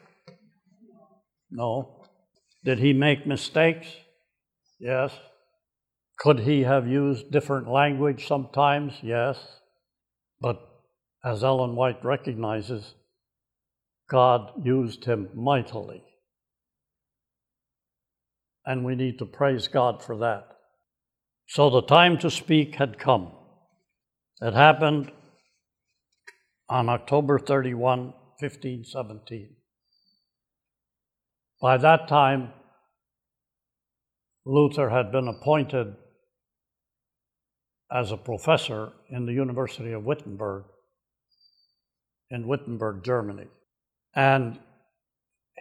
No. 1.50 2.06
Did 2.64 2.80
he 2.80 2.94
make 2.94 3.26
mistakes? 3.26 3.88
Yes. 4.80 5.12
Could 6.20 6.42
he 6.42 6.62
have 6.62 6.88
used 6.88 7.32
different 7.32 7.68
language 7.68 8.28
sometimes? 8.28 8.94
Yes. 9.02 9.38
But 10.40 10.60
as 11.24 11.44
Ellen 11.44 11.76
White 11.76 12.04
recognizes, 12.04 12.94
God 14.10 14.52
used 14.64 15.06
him 15.06 15.30
mightily. 15.34 16.04
And 18.66 18.86
we 18.86 18.96
need 18.96 19.18
to 19.20 19.26
praise 19.26 19.68
God 19.68 20.04
for 20.04 20.18
that. 20.18 20.48
So 21.48 21.70
the 21.70 21.82
time 21.82 22.18
to 22.20 22.30
speak 22.30 22.76
had 22.76 23.00
come. 23.00 23.32
It 24.42 24.54
happened 24.54 25.12
on 26.72 26.88
October 26.88 27.38
31, 27.38 28.14
1517. 28.40 29.50
By 31.62 31.76
that 31.76 32.08
time, 32.08 32.54
Luther 34.46 34.90
had 34.90 35.12
been 35.12 35.28
appointed 35.28 35.94
as 37.92 38.14
a 38.14 38.18
professor 38.18 38.94
in 39.10 39.26
the 39.26 39.34
University 39.34 39.92
of 39.92 40.06
Wittenberg 40.06 40.64
in 42.30 42.48
Wittenberg, 42.48 43.04
Germany. 43.04 43.48
And 44.16 44.58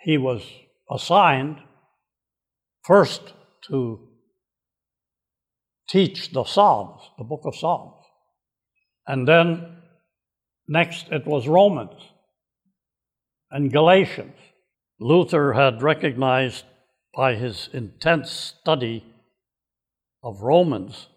he 0.04 0.16
was 0.16 0.48
assigned 0.88 1.56
first 2.84 3.34
to 3.66 3.98
teach 5.88 6.30
the 6.30 6.44
Psalms, 6.44 7.02
the 7.18 7.24
book 7.24 7.40
of 7.44 7.56
Psalms. 7.56 8.04
And 9.08 9.26
then 9.26 9.79
next 10.70 11.08
it 11.10 11.26
was 11.26 11.46
Romans 11.46 12.00
and 13.50 13.70
Galatians. 13.70 14.36
Luther 14.98 15.52
had 15.54 15.82
recognized 15.82 16.64
by 17.14 17.34
his 17.34 17.68
intense 17.72 18.30
study 18.30 19.04
of 20.22 20.42
Romans 20.42 21.08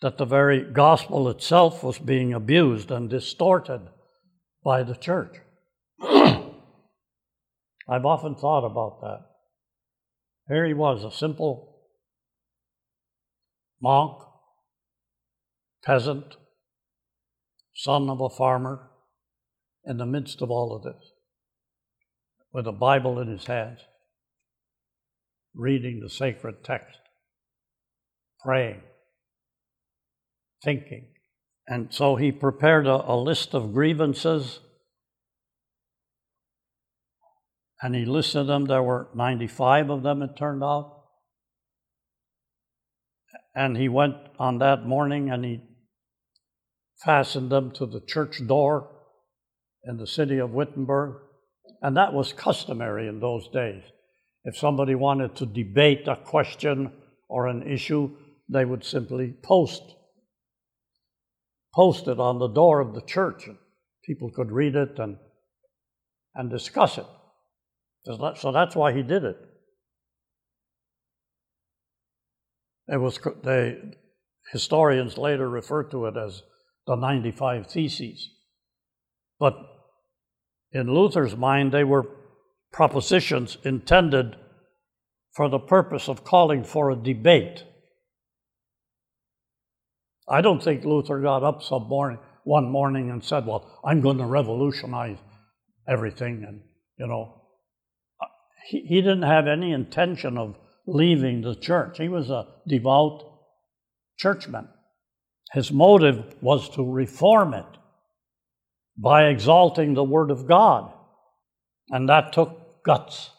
that 0.00 0.18
the 0.18 0.24
very 0.24 0.62
gospel 0.62 1.28
itself 1.28 1.82
was 1.82 1.98
being 1.98 2.32
abused 2.32 2.90
and 2.90 3.10
distorted 3.10 3.80
by 4.62 4.82
the 4.82 4.94
church. 4.94 5.36
I've 7.88 8.04
often 8.04 8.34
thought 8.34 8.64
about 8.64 9.00
that. 9.00 9.24
Here 10.48 10.66
he 10.66 10.74
was, 10.74 11.02
a 11.02 11.10
simple 11.10 11.78
monk, 13.80 14.18
peasant, 15.84 16.36
son 17.76 18.08
of 18.08 18.20
a 18.20 18.30
farmer, 18.30 18.88
in 19.84 19.98
the 19.98 20.06
midst 20.06 20.42
of 20.42 20.50
all 20.50 20.74
of 20.74 20.82
this, 20.82 21.12
with 22.52 22.66
a 22.66 22.72
Bible 22.72 23.20
in 23.20 23.28
his 23.28 23.44
hands, 23.44 23.80
reading 25.54 26.00
the 26.00 26.08
sacred 26.08 26.64
text, 26.64 26.98
praying, 28.40 28.80
thinking. 30.64 31.06
And 31.68 31.92
so 31.92 32.16
he 32.16 32.32
prepared 32.32 32.86
a, 32.86 33.12
a 33.12 33.14
list 33.14 33.54
of 33.54 33.74
grievances 33.74 34.60
and 37.82 37.94
he 37.94 38.06
listed 38.06 38.46
them. 38.46 38.64
There 38.64 38.82
were 38.82 39.08
95 39.14 39.90
of 39.90 40.02
them, 40.02 40.22
it 40.22 40.36
turned 40.36 40.64
out. 40.64 40.94
And 43.54 43.76
he 43.76 43.88
went 43.88 44.16
on 44.38 44.58
that 44.58 44.86
morning 44.86 45.30
and 45.30 45.44
he 45.44 45.60
fastened 47.04 47.50
them 47.50 47.70
to 47.72 47.86
the 47.86 48.00
church 48.00 48.46
door 48.46 48.90
in 49.84 49.96
the 49.96 50.06
city 50.06 50.38
of 50.38 50.50
Wittenberg. 50.50 51.16
And 51.82 51.96
that 51.96 52.12
was 52.12 52.32
customary 52.32 53.08
in 53.08 53.20
those 53.20 53.48
days. 53.48 53.82
If 54.44 54.56
somebody 54.56 54.94
wanted 54.94 55.36
to 55.36 55.46
debate 55.46 56.08
a 56.08 56.16
question 56.16 56.92
or 57.28 57.46
an 57.46 57.62
issue, 57.62 58.16
they 58.48 58.64
would 58.64 58.84
simply 58.84 59.34
post 59.42 59.82
post 61.74 62.08
it 62.08 62.18
on 62.18 62.38
the 62.38 62.48
door 62.48 62.80
of 62.80 62.94
the 62.94 63.02
church 63.02 63.46
and 63.46 63.58
people 64.02 64.30
could 64.30 64.50
read 64.50 64.74
it 64.74 64.98
and 64.98 65.18
and 66.34 66.48
discuss 66.48 66.96
it. 66.96 67.06
So 68.04 68.52
that's 68.52 68.76
why 68.76 68.92
he 68.92 69.02
did 69.02 69.24
it. 69.24 69.36
It 72.88 72.98
was 72.98 73.18
the 73.18 73.94
historians 74.52 75.18
later 75.18 75.48
refer 75.50 75.82
to 75.84 76.06
it 76.06 76.16
as 76.16 76.42
the 76.86 76.96
95 76.96 77.66
Theses. 77.66 78.30
But 79.38 79.56
in 80.72 80.92
Luther's 80.92 81.36
mind, 81.36 81.72
they 81.72 81.84
were 81.84 82.06
propositions 82.72 83.58
intended 83.64 84.36
for 85.34 85.48
the 85.48 85.58
purpose 85.58 86.08
of 86.08 86.24
calling 86.24 86.64
for 86.64 86.90
a 86.90 86.96
debate. 86.96 87.64
I 90.28 90.40
don't 90.40 90.62
think 90.62 90.84
Luther 90.84 91.20
got 91.20 91.44
up 91.44 91.62
some 91.62 91.88
morning, 91.88 92.18
one 92.44 92.70
morning 92.70 93.10
and 93.10 93.22
said, 93.22 93.46
Well, 93.46 93.80
I'm 93.84 94.00
going 94.00 94.18
to 94.18 94.26
revolutionize 94.26 95.18
everything. 95.88 96.44
And, 96.46 96.62
you 96.98 97.06
know, 97.06 97.42
he, 98.68 98.80
he 98.80 99.00
didn't 99.00 99.22
have 99.22 99.46
any 99.46 99.72
intention 99.72 100.36
of 100.36 100.56
leaving 100.86 101.42
the 101.42 101.54
church. 101.54 101.98
He 101.98 102.08
was 102.08 102.30
a 102.30 102.46
devout 102.66 103.22
churchman. 104.18 104.68
His 105.52 105.70
motive 105.70 106.34
was 106.40 106.68
to 106.70 106.82
reform 106.82 107.54
it 107.54 107.64
by 108.98 109.26
exalting 109.26 109.94
the 109.94 110.04
Word 110.04 110.30
of 110.30 110.46
God. 110.46 110.92
And 111.90 112.08
that 112.08 112.32
took 112.32 112.82
guts 112.84 113.30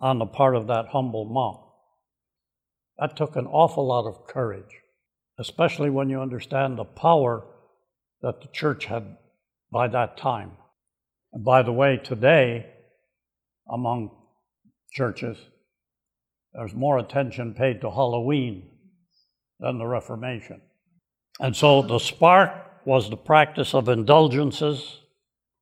on 0.00 0.18
the 0.18 0.26
part 0.26 0.56
of 0.56 0.66
that 0.66 0.88
humble 0.88 1.24
monk. 1.24 1.60
That 2.98 3.16
took 3.16 3.36
an 3.36 3.46
awful 3.46 3.86
lot 3.86 4.06
of 4.06 4.26
courage, 4.26 4.80
especially 5.38 5.90
when 5.90 6.08
you 6.08 6.20
understand 6.20 6.78
the 6.78 6.84
power 6.84 7.44
that 8.22 8.40
the 8.40 8.48
church 8.48 8.86
had 8.86 9.16
by 9.70 9.88
that 9.88 10.16
time. 10.16 10.52
And 11.32 11.44
by 11.44 11.62
the 11.62 11.72
way, 11.72 11.98
today, 11.98 12.66
among 13.70 14.10
churches, 14.90 15.36
there's 16.54 16.74
more 16.74 16.98
attention 16.98 17.54
paid 17.54 17.82
to 17.82 17.90
Halloween 17.90 18.70
than 19.60 19.78
the 19.78 19.86
Reformation. 19.86 20.62
And 21.40 21.54
so 21.54 21.82
the 21.82 21.98
spark 21.98 22.52
was 22.84 23.10
the 23.10 23.16
practice 23.16 23.74
of 23.74 23.88
indulgences. 23.88 25.00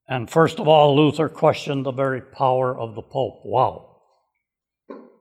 And 0.08 0.30
first 0.30 0.60
of 0.60 0.68
all, 0.68 0.96
Luther 0.96 1.28
questioned 1.28 1.86
the 1.86 1.92
very 1.92 2.20
power 2.20 2.78
of 2.78 2.94
the 2.94 3.02
Pope. 3.02 3.40
Wow. 3.44 3.96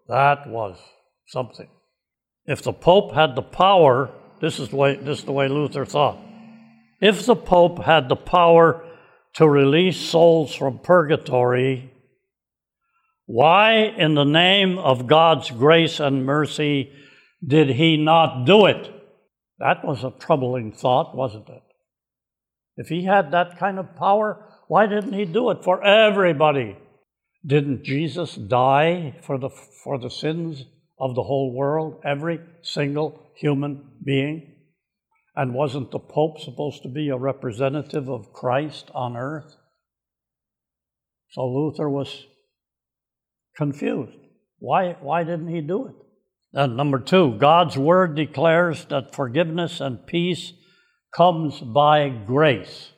That 0.08 0.48
was 0.48 0.78
something. 1.28 1.70
If 2.46 2.62
the 2.62 2.74
Pope 2.74 3.14
had 3.14 3.36
the 3.36 3.42
power, 3.42 4.12
this 4.42 4.60
is 4.60 4.70
the 4.70 4.76
way, 4.76 4.96
this 4.96 5.20
is 5.20 5.26
the 5.26 5.32
way 5.32 5.48
Luther 5.48 5.86
thought. 5.86 6.20
If 7.02 7.26
the 7.26 7.36
Pope 7.36 7.84
had 7.84 8.10
the 8.10 8.16
power 8.16 8.86
to 9.36 9.48
release 9.48 9.98
souls 9.98 10.54
from 10.54 10.80
purgatory 10.80 11.94
why, 13.26 13.94
in 13.98 14.16
the 14.16 14.26
name 14.26 14.78
of 14.78 15.08
God's 15.08 15.50
grace 15.50 16.00
and 16.00 16.26
mercy, 16.26 16.92
did 17.46 17.70
he 17.70 17.96
not 17.98 18.46
do 18.46 18.66
it? 18.66 18.92
That 19.60 19.86
was 19.86 20.04
a 20.04 20.14
troubling 20.20 20.72
thought, 20.72 21.16
wasn't 21.16 21.50
it? 21.50 21.64
If 22.76 22.88
he 22.88 23.06
had 23.06 23.32
that 23.32 23.60
kind 23.60 23.78
of 23.78 23.96
power, 23.96 24.46
why 24.68 24.88
didn't 24.88 25.14
he 25.14 25.26
do 25.26 25.52
it 25.52 25.64
for 25.64 25.84
everybody? 25.84 26.78
Didn't 27.46 27.84
Jesus 27.84 28.36
die 28.36 29.16
for 29.22 29.38
the, 29.38 29.50
for 29.84 30.00
the 30.00 30.10
sins 30.10 30.66
of 31.00 31.16
the 31.16 31.24
whole 31.24 31.54
world, 31.54 32.02
every 32.06 32.40
single 32.62 33.32
human 33.36 33.84
being? 34.04 34.50
And 35.36 35.54
wasn't 35.54 35.92
the 35.92 36.00
Pope 36.00 36.40
supposed 36.40 36.84
to 36.84 36.90
be 36.90 37.10
a 37.10 37.18
representative 37.18 38.10
of 38.10 38.34
Christ 38.34 38.90
on 38.94 39.18
earth? 39.18 39.56
So 41.32 41.46
Luther 41.46 41.90
was 41.90 42.26
confused. 43.58 44.18
Why, 44.60 44.96
why 45.02 45.24
didn't 45.24 45.54
he 45.54 45.62
do 45.62 45.88
it? 45.88 45.96
And 46.54 46.78
number 46.78 47.00
two, 47.00 47.36
God's 47.40 47.78
word 47.78 48.16
declares 48.16 48.86
that 48.86 49.16
forgiveness 49.16 49.82
and 49.82 50.06
peace 50.06 50.54
comes 51.16 51.60
by 51.60 52.10
grace. 52.10 52.92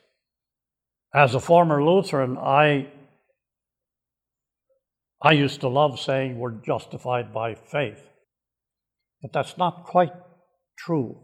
As 1.14 1.34
a 1.34 1.40
former 1.40 1.82
Lutheran, 1.82 2.36
I, 2.36 2.88
I 5.22 5.32
used 5.32 5.60
to 5.60 5.68
love 5.68 5.98
saying 5.98 6.38
we're 6.38 6.60
justified 6.62 7.32
by 7.32 7.54
faith. 7.54 8.06
But 9.22 9.32
that's 9.32 9.56
not 9.56 9.84
quite 9.84 10.12
true. 10.78 11.16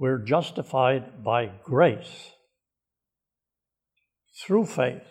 We're 0.00 0.24
justified 0.24 1.22
by 1.22 1.52
grace 1.62 2.32
through 4.44 4.66
faith. 4.66 5.04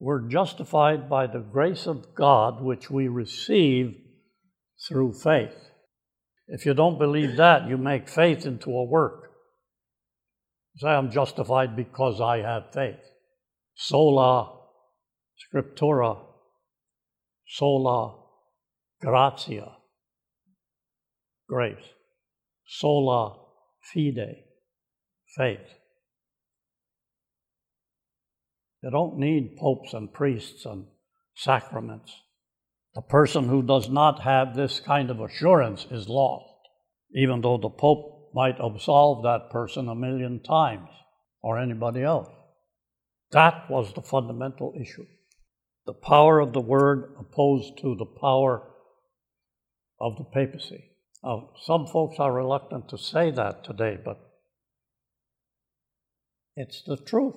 We're 0.00 0.28
justified 0.28 1.08
by 1.08 1.28
the 1.28 1.38
grace 1.38 1.86
of 1.86 2.16
God, 2.16 2.60
which 2.60 2.90
we 2.90 3.06
receive 3.06 3.94
through 4.86 5.12
faith. 5.14 5.70
If 6.46 6.64
you 6.64 6.74
don't 6.74 6.98
believe 6.98 7.36
that, 7.36 7.68
you 7.68 7.76
make 7.76 8.08
faith 8.08 8.46
into 8.46 8.70
a 8.70 8.84
work. 8.84 9.30
Say, 10.76 10.88
I'm 10.88 11.10
justified 11.10 11.76
because 11.76 12.20
I 12.20 12.38
have 12.38 12.72
faith. 12.72 13.00
Sola 13.74 14.58
scriptura, 15.38 16.18
sola 17.46 18.16
gratia, 19.00 19.72
grace. 21.48 21.76
Sola 22.66 23.36
fide, 23.82 24.44
faith. 25.36 25.74
You 28.82 28.90
don't 28.90 29.18
need 29.18 29.56
popes 29.56 29.94
and 29.94 30.12
priests 30.12 30.64
and 30.64 30.86
sacraments. 31.34 32.12
The 32.98 33.02
person 33.02 33.48
who 33.48 33.62
does 33.62 33.88
not 33.88 34.22
have 34.22 34.56
this 34.56 34.80
kind 34.80 35.08
of 35.08 35.20
assurance 35.20 35.86
is 35.88 36.08
lost, 36.08 36.52
even 37.14 37.40
though 37.42 37.56
the 37.56 37.70
Pope 37.70 38.32
might 38.34 38.56
absolve 38.58 39.22
that 39.22 39.50
person 39.52 39.88
a 39.88 39.94
million 39.94 40.42
times 40.42 40.88
or 41.40 41.60
anybody 41.60 42.02
else. 42.02 42.26
That 43.30 43.70
was 43.70 43.92
the 43.92 44.02
fundamental 44.02 44.74
issue. 44.74 45.06
The 45.86 45.92
power 45.92 46.40
of 46.40 46.52
the 46.52 46.60
Word 46.60 47.14
opposed 47.20 47.78
to 47.82 47.94
the 47.94 48.04
power 48.04 48.68
of 50.00 50.16
the 50.16 50.24
papacy. 50.24 50.90
Now, 51.22 51.50
some 51.62 51.86
folks 51.86 52.16
are 52.18 52.32
reluctant 52.32 52.88
to 52.88 52.98
say 52.98 53.30
that 53.30 53.62
today, 53.62 53.96
but 54.04 54.18
it's 56.56 56.82
the 56.82 56.96
truth. 56.96 57.36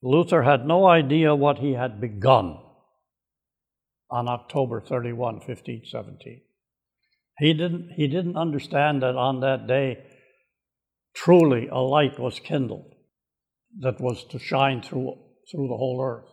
Luther 0.00 0.44
had 0.44 0.64
no 0.64 0.86
idea 0.86 1.34
what 1.34 1.58
he 1.58 1.72
had 1.72 2.00
begun 2.00 2.60
on 4.14 4.28
October 4.28 4.80
31, 4.80 5.40
1517. 5.40 6.40
He 7.40 7.52
didn't, 7.52 7.90
he 7.96 8.06
didn't 8.06 8.36
understand 8.36 9.02
that 9.02 9.16
on 9.16 9.40
that 9.40 9.66
day, 9.66 10.04
truly 11.16 11.66
a 11.66 11.80
light 11.80 12.16
was 12.20 12.38
kindled 12.38 12.94
that 13.80 14.00
was 14.00 14.22
to 14.26 14.38
shine 14.38 14.82
through, 14.82 15.14
through 15.50 15.66
the 15.66 15.76
whole 15.76 16.00
earth. 16.00 16.30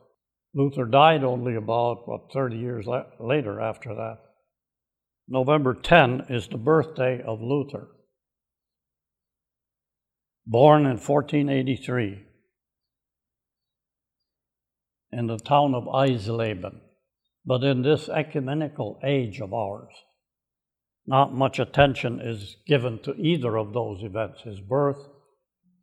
Luther 0.54 0.86
died 0.86 1.24
only 1.24 1.56
about, 1.56 2.08
what, 2.08 2.32
30 2.32 2.58
years 2.58 2.86
la- 2.86 3.06
later 3.20 3.60
after 3.60 3.96
that. 3.96 4.18
November 5.28 5.74
10 5.74 6.26
is 6.30 6.48
the 6.48 6.58
birthday 6.58 7.24
of 7.24 7.42
Luther. 7.42 7.88
Born 10.46 10.82
in 10.82 11.00
1483 11.00 12.26
in 15.14 15.26
the 15.26 15.40
town 15.40 15.74
of 15.74 15.86
Eisleben. 15.86 16.80
But 17.46 17.64
in 17.64 17.82
this 17.82 18.08
ecumenical 18.08 19.00
age 19.04 19.42
of 19.42 19.54
ours, 19.54 19.94
not 21.08 21.34
much 21.34 21.60
attention 21.60 22.20
is 22.22 22.58
given 22.68 23.00
to 23.04 23.16
either 23.16 23.58
of 23.58 23.74
those 23.74 24.04
events, 24.04 24.42
his 24.42 24.60
birth 24.60 25.08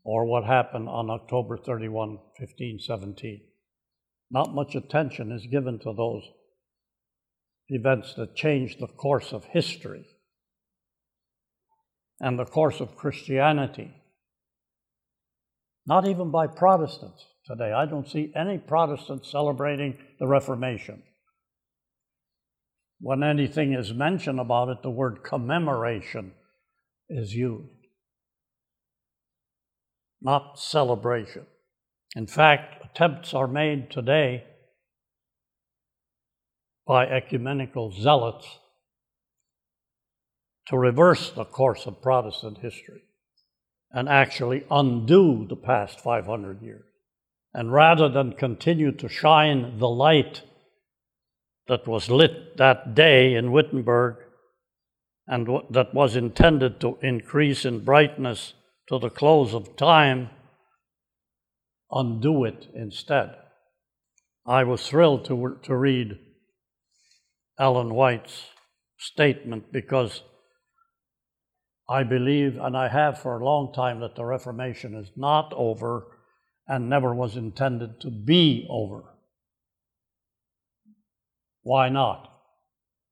or 0.04 0.24
what 0.24 0.44
happened 0.44 0.88
on 0.88 1.10
October 1.10 1.56
31, 1.56 2.10
1517. 2.38 3.42
Not 4.30 4.54
much 4.54 4.74
attention 4.74 5.32
is 5.32 5.46
given 5.50 5.78
to 5.80 5.92
those 5.92 6.22
events 7.68 8.14
that 8.14 8.36
changed 8.36 8.78
the 8.78 8.86
course 8.86 9.32
of 9.32 9.44
history 9.44 10.06
and 12.20 12.38
the 12.38 12.44
course 12.44 12.80
of 12.80 12.96
Christianity. 12.96 13.92
Not 15.86 16.06
even 16.06 16.30
by 16.30 16.46
Protestants 16.46 17.24
today. 17.46 17.72
I 17.72 17.86
don't 17.86 18.08
see 18.08 18.32
any 18.36 18.58
Protestants 18.58 19.30
celebrating 19.30 19.98
the 20.18 20.26
Reformation. 20.26 21.02
When 23.00 23.22
anything 23.22 23.74
is 23.74 23.92
mentioned 23.92 24.40
about 24.40 24.68
it, 24.70 24.82
the 24.82 24.90
word 24.90 25.22
commemoration 25.22 26.32
is 27.08 27.34
used, 27.34 27.86
not 30.20 30.58
celebration. 30.58 31.46
In 32.16 32.26
fact, 32.26 32.84
attempts 32.84 33.34
are 33.34 33.46
made 33.46 33.90
today 33.90 34.44
by 36.86 37.06
ecumenical 37.06 37.92
zealots 37.92 38.58
to 40.66 40.76
reverse 40.76 41.30
the 41.30 41.44
course 41.44 41.86
of 41.86 42.02
Protestant 42.02 42.58
history 42.58 43.02
and 43.90 44.08
actually 44.08 44.64
undo 44.70 45.46
the 45.48 45.56
past 45.56 46.00
500 46.00 46.62
years. 46.62 46.84
And 47.54 47.72
rather 47.72 48.08
than 48.08 48.32
continue 48.32 48.92
to 48.92 49.08
shine 49.08 49.78
the 49.78 49.88
light 49.88 50.42
that 51.68 51.86
was 51.86 52.10
lit 52.10 52.56
that 52.56 52.94
day 52.94 53.34
in 53.34 53.52
Wittenberg 53.52 54.16
and 55.26 55.46
that 55.70 55.92
was 55.92 56.16
intended 56.16 56.80
to 56.80 56.98
increase 57.02 57.64
in 57.64 57.84
brightness 57.84 58.54
to 58.88 58.98
the 58.98 59.10
close 59.10 59.52
of 59.52 59.76
time, 59.76 60.30
undo 61.90 62.44
it 62.44 62.66
instead. 62.74 63.34
I 64.46 64.64
was 64.64 64.88
thrilled 64.88 65.26
to, 65.26 65.58
to 65.64 65.76
read 65.76 66.18
Ellen 67.60 67.94
White's 67.94 68.46
statement 68.98 69.70
because 69.70 70.22
I 71.90 72.02
believe, 72.04 72.56
and 72.56 72.74
I 72.74 72.88
have 72.88 73.20
for 73.20 73.38
a 73.38 73.44
long 73.44 73.72
time, 73.74 74.00
that 74.00 74.16
the 74.16 74.24
Reformation 74.24 74.94
is 74.94 75.10
not 75.16 75.52
over 75.54 76.06
and 76.66 76.88
never 76.88 77.14
was 77.14 77.36
intended 77.36 78.00
to 78.00 78.10
be 78.10 78.66
over. 78.70 79.04
Why 81.62 81.88
not? 81.88 82.28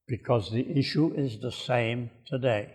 Because 0.08 0.50
the 0.50 0.78
issue 0.78 1.12
is 1.14 1.40
the 1.40 1.52
same 1.52 2.10
today 2.26 2.72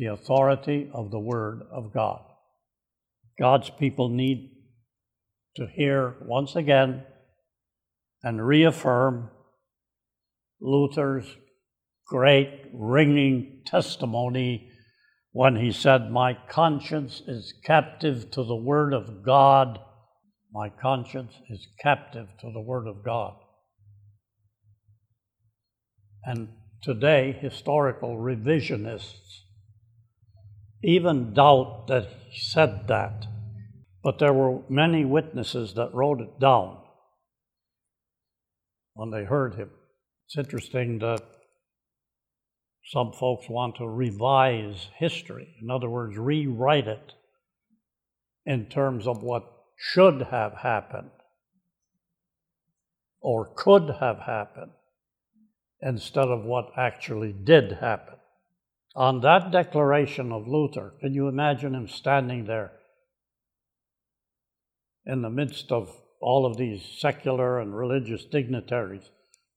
the 0.00 0.06
authority 0.06 0.90
of 0.94 1.10
the 1.10 1.18
Word 1.18 1.60
of 1.70 1.92
God. 1.92 2.22
God's 3.38 3.68
people 3.68 4.08
need 4.08 4.50
to 5.56 5.66
hear 5.66 6.16
once 6.22 6.56
again 6.56 7.04
and 8.22 8.46
reaffirm 8.46 9.28
Luther's 10.58 11.26
great 12.06 12.70
ringing 12.72 13.60
testimony 13.66 14.70
when 15.32 15.56
he 15.56 15.70
said, 15.70 16.10
My 16.10 16.32
conscience 16.48 17.22
is 17.26 17.52
captive 17.64 18.30
to 18.30 18.42
the 18.42 18.56
Word 18.56 18.94
of 18.94 19.22
God. 19.22 19.80
My 20.50 20.70
conscience 20.70 21.34
is 21.50 21.68
captive 21.78 22.28
to 22.40 22.50
the 22.52 22.60
Word 22.60 22.86
of 22.86 23.04
God. 23.04 23.34
And 26.24 26.48
today, 26.82 27.32
historical 27.32 28.16
revisionists 28.16 29.40
even 30.82 31.34
doubt 31.34 31.86
that 31.88 32.08
he 32.28 32.38
said 32.38 32.88
that. 32.88 33.26
But 34.02 34.18
there 34.18 34.32
were 34.32 34.62
many 34.68 35.04
witnesses 35.04 35.74
that 35.74 35.94
wrote 35.94 36.20
it 36.20 36.40
down 36.40 36.78
when 38.94 39.10
they 39.10 39.24
heard 39.24 39.56
him. 39.56 39.70
It's 40.26 40.38
interesting 40.38 40.98
that 41.00 41.22
some 42.86 43.12
folks 43.12 43.48
want 43.48 43.76
to 43.76 43.88
revise 43.88 44.88
history, 44.96 45.54
in 45.60 45.70
other 45.70 45.88
words, 45.88 46.16
rewrite 46.16 46.88
it 46.88 47.12
in 48.46 48.66
terms 48.66 49.06
of 49.06 49.22
what 49.22 49.44
should 49.76 50.22
have 50.30 50.54
happened 50.54 51.10
or 53.20 53.52
could 53.54 53.96
have 54.00 54.20
happened 54.20 54.72
instead 55.82 56.28
of 56.28 56.44
what 56.44 56.72
actually 56.76 57.32
did 57.32 57.72
happen. 57.72 58.16
On 58.96 59.20
that 59.20 59.50
declaration 59.50 60.32
of 60.32 60.48
Luther, 60.48 60.94
can 61.00 61.14
you 61.14 61.28
imagine 61.28 61.74
him 61.74 61.88
standing 61.88 62.44
there 62.46 62.72
in 65.06 65.22
the 65.22 65.30
midst 65.30 65.70
of 65.72 65.90
all 66.20 66.44
of 66.44 66.56
these 66.56 66.84
secular 66.98 67.60
and 67.60 67.76
religious 67.76 68.24
dignitaries? 68.24 69.10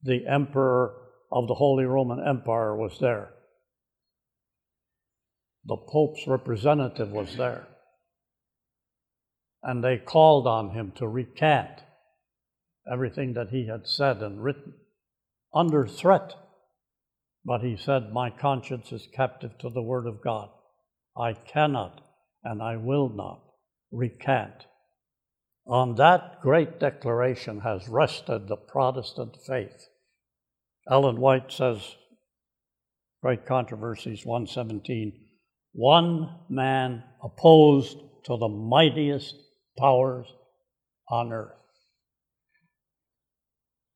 The 0.03 0.27
emperor 0.27 0.95
of 1.31 1.47
the 1.47 1.55
Holy 1.55 1.85
Roman 1.85 2.25
Empire 2.25 2.75
was 2.75 2.99
there. 2.99 3.33
The 5.65 5.77
Pope's 5.77 6.27
representative 6.27 7.11
was 7.11 7.35
there. 7.35 7.67
And 9.63 9.83
they 9.83 9.97
called 9.97 10.45
on 10.45 10.71
him 10.71 10.91
to 10.97 11.07
recant 11.07 11.83
everything 12.91 13.33
that 13.33 13.49
he 13.49 13.67
had 13.67 13.87
said 13.87 14.21
and 14.21 14.43
written 14.43 14.73
under 15.53 15.87
threat. 15.87 16.33
But 17.45 17.61
he 17.61 17.77
said, 17.77 18.13
My 18.13 18.29
conscience 18.29 18.91
is 18.91 19.07
captive 19.13 19.57
to 19.59 19.69
the 19.69 19.81
Word 19.81 20.07
of 20.07 20.23
God. 20.23 20.49
I 21.17 21.33
cannot 21.33 22.01
and 22.43 22.61
I 22.61 22.77
will 22.77 23.09
not 23.09 23.41
recant. 23.91 24.65
On 25.65 25.95
that 25.95 26.41
great 26.41 26.79
declaration 26.79 27.61
has 27.61 27.87
rested 27.87 28.47
the 28.47 28.57
Protestant 28.57 29.37
faith. 29.47 29.87
Ellen 30.89 31.19
White 31.19 31.51
says, 31.51 31.95
Great 33.21 33.45
Controversies 33.45 34.25
117, 34.25 35.13
one 35.71 36.29
man 36.49 37.03
opposed 37.23 37.97
to 38.25 38.37
the 38.37 38.49
mightiest 38.49 39.35
powers 39.77 40.27
on 41.09 41.31
earth. 41.31 41.51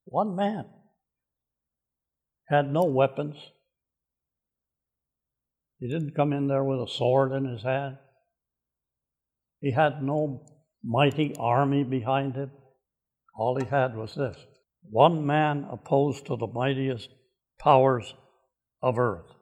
One 0.06 0.36
man 0.38 0.66
had 2.50 2.72
no 2.72 2.84
weapons. 2.84 3.36
He 5.80 5.88
didn't 5.88 6.16
come 6.16 6.34
in 6.34 6.48
there 6.48 6.64
with 6.64 6.82
a 6.82 6.88
sword 6.88 7.32
in 7.32 7.46
his 7.46 7.64
hand. 7.64 7.98
He 9.60 9.72
had 9.72 10.02
no 10.02 10.46
mighty 10.84 11.36
army 11.38 11.84
behind 11.84 12.36
him. 12.36 12.52
All 13.36 13.58
he 13.58 13.66
had 13.66 13.96
was 13.96 14.16
this 14.16 14.38
one 14.90 15.26
man 15.26 15.68
opposed 15.70 16.26
to 16.28 16.38
the 16.38 16.48
mightiest 16.48 17.10
powers 17.60 18.14
of 18.82 18.98
earth, 18.98 19.34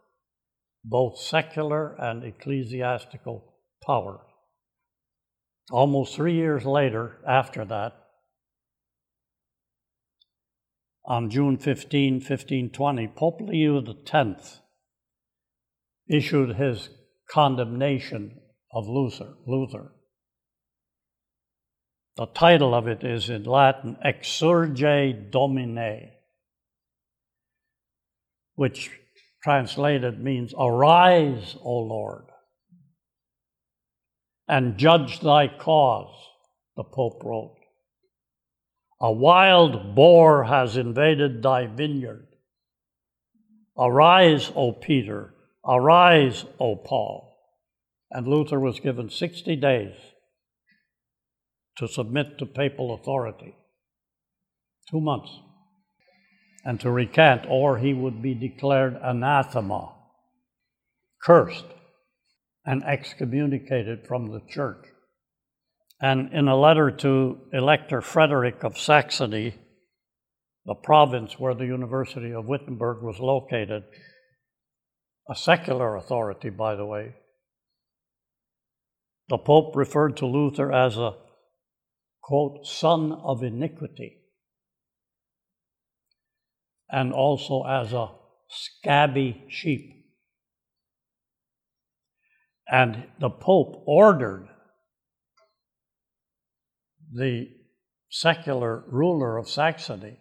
both 0.84 1.20
secular 1.20 1.96
and 2.00 2.24
ecclesiastical 2.24 3.54
powers. 3.86 4.22
Almost 5.72 6.16
three 6.16 6.36
years 6.36 6.66
later, 6.66 7.18
after 7.28 7.66
that, 7.66 8.05
on 11.08 11.30
June 11.30 11.58
15, 11.58 12.16
1520, 12.16 13.08
Pope 13.16 13.42
Leo 13.42 13.84
X 14.12 14.62
issued 16.08 16.56
his 16.56 16.90
condemnation 17.30 18.40
of 18.72 18.88
Luther. 18.88 19.36
Luther. 19.48 19.92
The 22.18 22.28
title 22.28 22.74
of 22.74 22.88
it 22.88 23.04
is 23.04 23.30
in 23.30 23.44
Latin 23.44 23.98
Exsurge 24.04 25.32
Domine, 25.32 26.12
which 28.56 28.90
translated 29.44 30.24
means 30.24 30.54
Arise, 30.58 31.58
O 31.62 31.80
Lord, 31.80 32.26
and 34.48 34.78
judge 34.78 35.20
thy 35.20 35.48
cause, 35.48 36.16
the 36.78 36.84
Pope 36.84 37.22
wrote. 37.24 37.55
A 39.02 39.12
wild 39.12 39.96
boar 39.96 40.46
has 40.46 40.78
invaded 40.78 41.44
thy 41.44 41.68
vineyard. 41.68 42.28
Arise, 43.78 44.52
O 44.56 44.72
Peter, 44.72 45.34
arise, 45.68 46.46
O 46.60 46.78
Paul. 46.78 47.38
And 48.10 48.28
Luther 48.28 48.60
was 48.60 48.80
given 48.80 49.10
60 49.10 49.56
days 49.58 49.96
to 51.78 51.88
submit 51.88 52.38
to 52.38 52.46
papal 52.46 52.94
authority. 52.94 53.56
Two 54.90 55.02
months. 55.02 55.40
And 56.64 56.80
to 56.80 56.90
recant, 56.90 57.46
or 57.50 57.78
he 57.78 57.94
would 57.94 58.22
be 58.22 58.34
declared 58.34 58.98
anathema, 59.04 59.94
cursed, 61.22 61.66
and 62.66 62.84
excommunicated 62.84 64.08
from 64.08 64.32
the 64.32 64.42
church. 64.50 64.86
And 66.02 66.34
in 66.34 66.48
a 66.48 66.58
letter 66.58 66.92
to 66.92 67.40
Elector 67.54 68.02
Frederick 68.02 68.64
of 68.64 68.78
Saxony, 68.78 69.56
the 70.66 70.76
province 70.76 71.40
where 71.40 71.54
the 71.54 71.66
University 71.66 72.34
of 72.34 72.46
Wittenberg 72.46 73.02
was 73.02 73.20
located, 73.20 73.84
a 75.30 75.36
secular 75.36 75.96
authority, 75.96 76.50
by 76.50 76.76
the 76.76 76.86
way, 76.86 77.14
the 79.30 79.38
Pope 79.38 79.76
referred 79.76 80.18
to 80.18 80.26
Luther 80.26 80.72
as 80.72 80.98
a, 80.98 81.16
quote, 82.22 82.66
son 82.66 83.12
of 83.12 83.42
iniquity, 83.42 84.18
and 86.90 87.14
also 87.14 87.64
as 87.64 87.94
a 87.94 88.12
scabby 88.50 89.46
sheep. 89.50 89.92
And 92.68 93.06
the 93.20 93.30
Pope 93.30 93.84
ordered 93.88 94.48
the 97.16 97.48
secular 98.10 98.84
ruler 98.90 99.38
of 99.38 99.50
Saxony, 99.50 100.18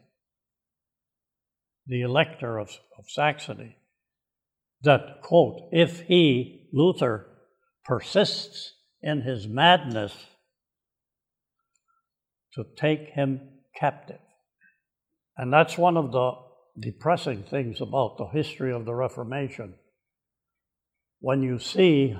the 1.86 2.02
elector 2.02 2.56
of, 2.58 2.68
of 2.96 3.04
Saxony, 3.08 3.76
that, 4.82 5.20
quote, 5.22 5.68
if 5.72 6.02
he, 6.02 6.68
Luther, 6.72 7.26
persists 7.84 8.74
in 9.02 9.22
his 9.22 9.48
madness, 9.48 10.14
to 12.54 12.64
take 12.76 13.08
him 13.08 13.40
captive. 13.76 14.20
And 15.36 15.52
that's 15.52 15.76
one 15.76 15.96
of 15.96 16.12
the 16.12 16.32
depressing 16.78 17.42
things 17.42 17.80
about 17.80 18.18
the 18.18 18.26
history 18.26 18.72
of 18.72 18.84
the 18.84 18.94
Reformation. 18.94 19.74
When 21.18 21.42
you 21.42 21.58
see 21.58 22.14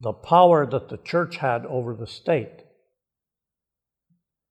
the 0.00 0.12
power 0.12 0.66
that 0.66 0.88
the 0.88 0.96
church 0.96 1.36
had 1.36 1.64
over 1.64 1.94
the 1.94 2.06
state, 2.08 2.64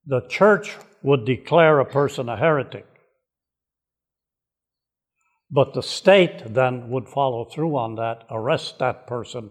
the 0.08 0.22
church 0.26 0.74
would 1.02 1.26
declare 1.26 1.78
a 1.78 1.84
person 1.84 2.30
a 2.30 2.36
heretic. 2.36 2.86
But 5.50 5.74
the 5.74 5.82
state 5.82 6.54
then 6.54 6.88
would 6.88 7.08
follow 7.08 7.44
through 7.44 7.76
on 7.76 7.96
that, 7.96 8.24
arrest 8.30 8.78
that 8.78 9.06
person, 9.06 9.50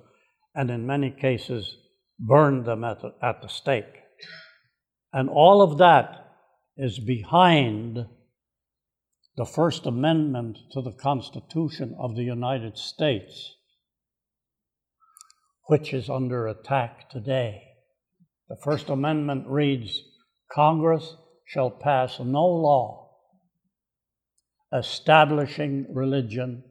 and 0.55 0.71
in 0.71 0.87
many 0.87 1.11
cases 1.11 1.77
burn 2.19 2.63
them 2.63 2.83
at 2.83 3.01
the, 3.01 3.13
at 3.21 3.41
the 3.41 3.47
stake. 3.47 3.85
And 5.13 5.29
all 5.29 5.61
of 5.61 5.77
that 5.77 6.25
is 6.75 6.99
behind 6.99 8.05
the 9.37 9.45
First 9.45 9.85
Amendment 9.85 10.57
to 10.71 10.81
the 10.81 10.91
Constitution 10.91 11.95
of 11.99 12.15
the 12.15 12.23
United 12.23 12.79
States, 12.79 13.55
which 15.67 15.93
is 15.93 16.09
under 16.09 16.47
attack 16.47 17.11
today. 17.11 17.61
The 18.49 18.57
First 18.63 18.89
Amendment 18.89 19.45
reads 19.47 20.01
Congress 20.51 21.15
shall 21.45 21.69
pass 21.69 22.19
no 22.19 22.45
law 22.45 23.07
establishing 24.73 25.85
religion 25.93 26.63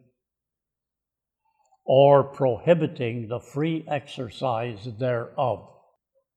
or 1.85 2.25
prohibiting 2.25 3.29
the 3.29 3.41
free 3.41 3.85
exercise 3.89 4.89
thereof. 4.99 5.73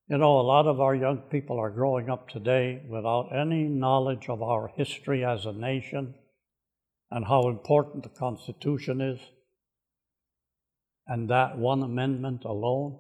You 0.07 0.17
know, 0.17 0.39
a 0.39 0.41
lot 0.41 0.67
of 0.67 0.79
our 0.79 0.95
young 0.95 1.17
people 1.29 1.59
are 1.59 1.69
growing 1.69 2.09
up 2.09 2.29
today 2.29 2.81
without 2.87 3.29
any 3.35 3.63
knowledge 3.63 4.29
of 4.29 4.41
our 4.41 4.71
history 4.75 5.25
as 5.25 5.45
a 5.45 5.53
nation 5.53 6.15
and 7.11 7.25
how 7.25 7.47
important 7.47 8.03
the 8.03 8.09
Constitution 8.09 9.01
is, 9.01 9.19
and 11.07 11.29
that 11.29 11.57
one 11.57 11.81
amendment 11.81 12.43
alone 12.45 12.99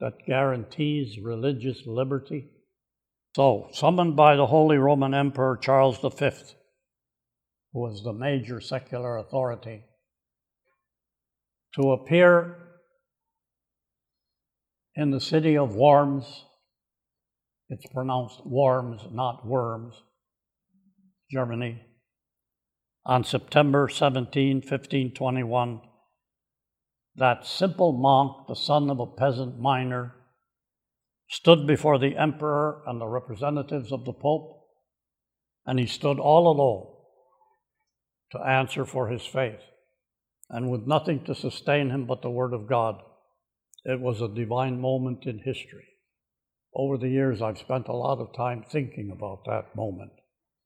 that 0.00 0.26
guarantees 0.26 1.18
religious 1.18 1.82
liberty. 1.86 2.48
So, 3.34 3.68
summoned 3.72 4.16
by 4.16 4.36
the 4.36 4.46
Holy 4.46 4.78
Roman 4.78 5.14
Emperor 5.14 5.56
Charles 5.56 5.98
V, 5.98 6.30
who 7.72 7.80
was 7.80 8.02
the 8.02 8.12
major 8.12 8.60
secular 8.60 9.16
authority, 9.16 9.84
to 11.74 11.92
appear 11.92 12.56
in 14.94 15.10
the 15.10 15.20
city 15.20 15.56
of 15.56 15.74
Worms. 15.74 16.44
It's 17.68 17.86
pronounced 17.92 18.44
Worms, 18.46 19.02
not 19.12 19.46
Worms, 19.46 19.94
Germany, 21.30 21.82
on 23.04 23.24
September 23.24 23.88
17, 23.88 24.56
1521 24.56 25.80
that 27.18 27.46
simple 27.46 27.92
monk, 27.92 28.46
the 28.48 28.54
son 28.54 28.90
of 28.90 29.00
a 29.00 29.06
peasant 29.06 29.58
miner, 29.58 30.14
stood 31.28 31.66
before 31.66 31.98
the 31.98 32.16
emperor 32.16 32.82
and 32.86 33.00
the 33.00 33.06
representatives 33.06 33.92
of 33.92 34.04
the 34.04 34.12
pope 34.12 34.54
And 35.66 35.78
he 35.78 35.86
stood 35.86 36.18
all 36.18 36.48
alone 36.48 36.86
to 38.32 38.38
answer 38.38 38.86
for 38.86 39.08
his 39.08 39.24
faith. 39.26 39.60
And 40.48 40.70
with 40.70 40.86
nothing 40.86 41.24
to 41.24 41.34
sustain 41.34 41.90
him 41.90 42.06
but 42.06 42.22
the 42.22 42.30
Word 42.30 42.54
of 42.54 42.66
God, 42.66 43.02
it 43.84 44.00
was 44.00 44.22
a 44.22 44.28
divine 44.28 44.80
moment 44.80 45.26
in 45.26 45.38
history. 45.38 45.88
Over 46.74 46.96
the 46.96 47.08
years, 47.08 47.42
I've 47.42 47.58
spent 47.58 47.88
a 47.88 47.96
lot 47.96 48.18
of 48.18 48.34
time 48.34 48.64
thinking 48.70 49.10
about 49.10 49.44
that 49.44 49.76
moment. 49.76 50.12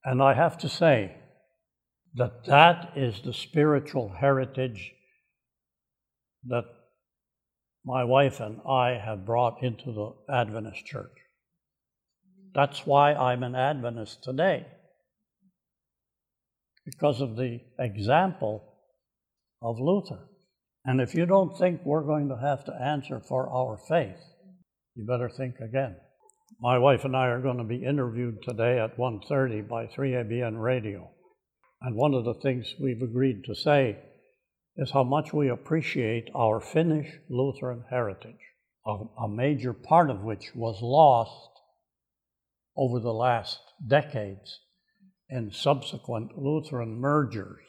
And 0.05 0.23
I 0.23 0.35
have 0.35 0.59
to 0.59 0.69
say 0.69 1.17
that 2.15 2.45
that 2.47 2.93
is 2.95 3.23
the 3.23 3.33
spiritual 3.33 4.15
heritage 4.21 4.93
that 6.45 6.65
my 7.85 8.05
wife 8.05 8.41
and 8.41 8.61
I 8.69 8.99
have 9.05 9.27
brought 9.27 9.63
into 9.63 9.93
the 9.93 10.33
Adventist 10.33 10.85
church. 10.87 11.11
That's 12.55 12.87
why 12.87 13.15
I'm 13.15 13.43
an 13.43 13.55
Adventist 13.55 14.23
today, 14.23 14.67
because 16.85 17.21
of 17.21 17.37
the 17.37 17.61
example 17.79 18.63
of 19.63 19.81
Luther. 19.81 20.29
And 20.85 21.01
if 21.01 21.15
you 21.15 21.27
don't 21.27 21.57
think 21.57 21.81
we're 21.85 22.05
going 22.05 22.29
to 22.29 22.37
have 22.37 22.65
to 22.65 22.75
answer 22.75 23.21
for 23.21 23.49
our 23.49 23.79
faith, 23.89 24.21
you 24.95 25.07
better 25.07 25.29
think 25.29 25.57
again. 25.61 25.97
My 26.61 26.79
wife 26.79 27.05
and 27.05 27.17
I 27.17 27.29
are 27.29 27.41
going 27.41 27.59
to 27.59 27.65
be 27.65 27.85
interviewed 27.85 28.43
today 28.43 28.79
at 28.79 28.99
1:30 28.99 29.69
by 29.69 29.87
3ABN 29.87 30.61
Radio. 30.61 31.11
And 31.81 31.97
one 31.97 32.15
of 32.15 32.25
the 32.25 32.35
things 32.35 32.75
we've 32.81 33.03
agreed 33.03 33.45
to 33.45 33.55
say 33.55 33.99
is 34.77 34.91
how 34.91 35.05
much 35.05 35.33
we 35.33 35.49
appreciate 35.49 36.31
our 36.35 36.61
Finnish 36.61 37.19
Lutheran 37.29 37.85
heritage, 37.91 38.41
a, 38.87 38.99
a 39.23 39.29
major 39.29 39.73
part 39.73 40.11
of 40.11 40.23
which 40.23 40.53
was 40.55 40.81
lost 40.81 41.51
over 42.77 42.99
the 42.99 43.13
last 43.13 43.61
decades 43.87 44.61
in 45.29 45.53
subsequent 45.53 46.39
Lutheran 46.39 46.99
mergers. 46.99 47.61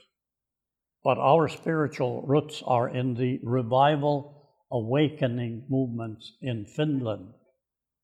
But 1.03 1.17
our 1.17 1.49
spiritual 1.49 2.21
roots 2.25 2.63
are 2.65 2.87
in 2.87 3.15
the 3.15 3.39
revival 3.43 4.49
awakening 4.71 5.65
movements 5.69 6.33
in 6.41 6.65
Finland, 6.65 7.33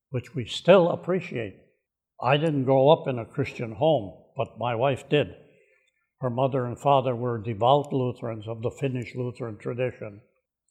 which 0.09 0.35
we 0.35 0.45
still 0.45 0.89
appreciate. 0.89 1.55
I 2.21 2.35
didn't 2.35 2.65
grow 2.65 2.89
up 2.89 3.07
in 3.07 3.17
a 3.17 3.25
Christian 3.25 3.71
home, 3.71 4.25
but 4.35 4.59
my 4.59 4.75
wife 4.75 5.07
did. 5.09 5.33
Her 6.21 6.29
mother 6.29 6.65
and 6.65 6.77
father 6.77 7.15
were 7.15 7.37
devout 7.37 7.93
Lutherans 7.93 8.47
of 8.47 8.61
the 8.61 8.71
Finnish 8.71 9.15
Lutheran 9.15 9.57
tradition, 9.57 10.21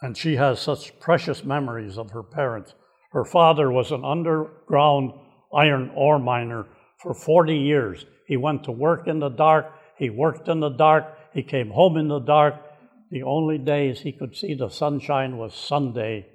and 0.03 0.17
she 0.17 0.37
has 0.37 0.61
such 0.61 0.99
precious 1.01 1.43
memories 1.43 1.97
of 1.97 2.11
her 2.11 2.23
parents. 2.23 2.75
Her 3.13 3.25
father 3.25 3.71
was 3.71 3.91
an 3.91 4.05
underground 4.05 5.13
iron 5.55 5.91
ore 5.95 6.19
miner 6.19 6.67
for 7.03 7.15
40 7.15 7.57
years. 7.57 8.05
He 8.27 8.37
went 8.37 8.65
to 8.65 8.73
work 8.73 9.09
in 9.09 9.21
the 9.21 9.31
dark, 9.31 9.73
he 9.97 10.11
worked 10.11 10.49
in 10.49 10.61
the 10.61 10.69
dark, 10.69 11.07
he 11.33 11.43
came 11.43 11.71
home 11.71 11.97
in 11.97 12.09
the 12.09 12.19
dark. 12.19 12.55
The 13.11 13.23
only 13.23 13.57
days 13.57 14.01
he 14.01 14.13
could 14.13 14.37
see 14.37 14.53
the 14.53 14.69
sunshine 14.69 15.39
was 15.39 15.55
Sunday 15.55 16.27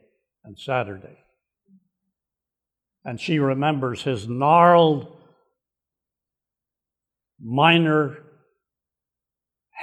and 0.44 0.58
Saturday. 0.58 1.20
And 3.06 3.20
she 3.20 3.38
remembers 3.38 4.02
his 4.02 4.28
gnarled 4.28 5.16
miner 7.40 8.23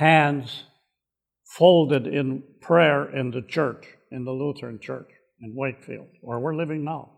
hands 0.01 0.64
folded 1.44 2.07
in 2.07 2.42
prayer 2.62 3.14
in 3.14 3.30
the 3.30 3.42
church, 3.42 3.86
in 4.11 4.24
the 4.24 4.32
Lutheran 4.32 4.80
church 4.80 5.11
in 5.42 5.55
Wakefield, 5.55 6.09
where 6.22 6.38
we're 6.38 6.57
living 6.57 6.84
now. 6.84 7.11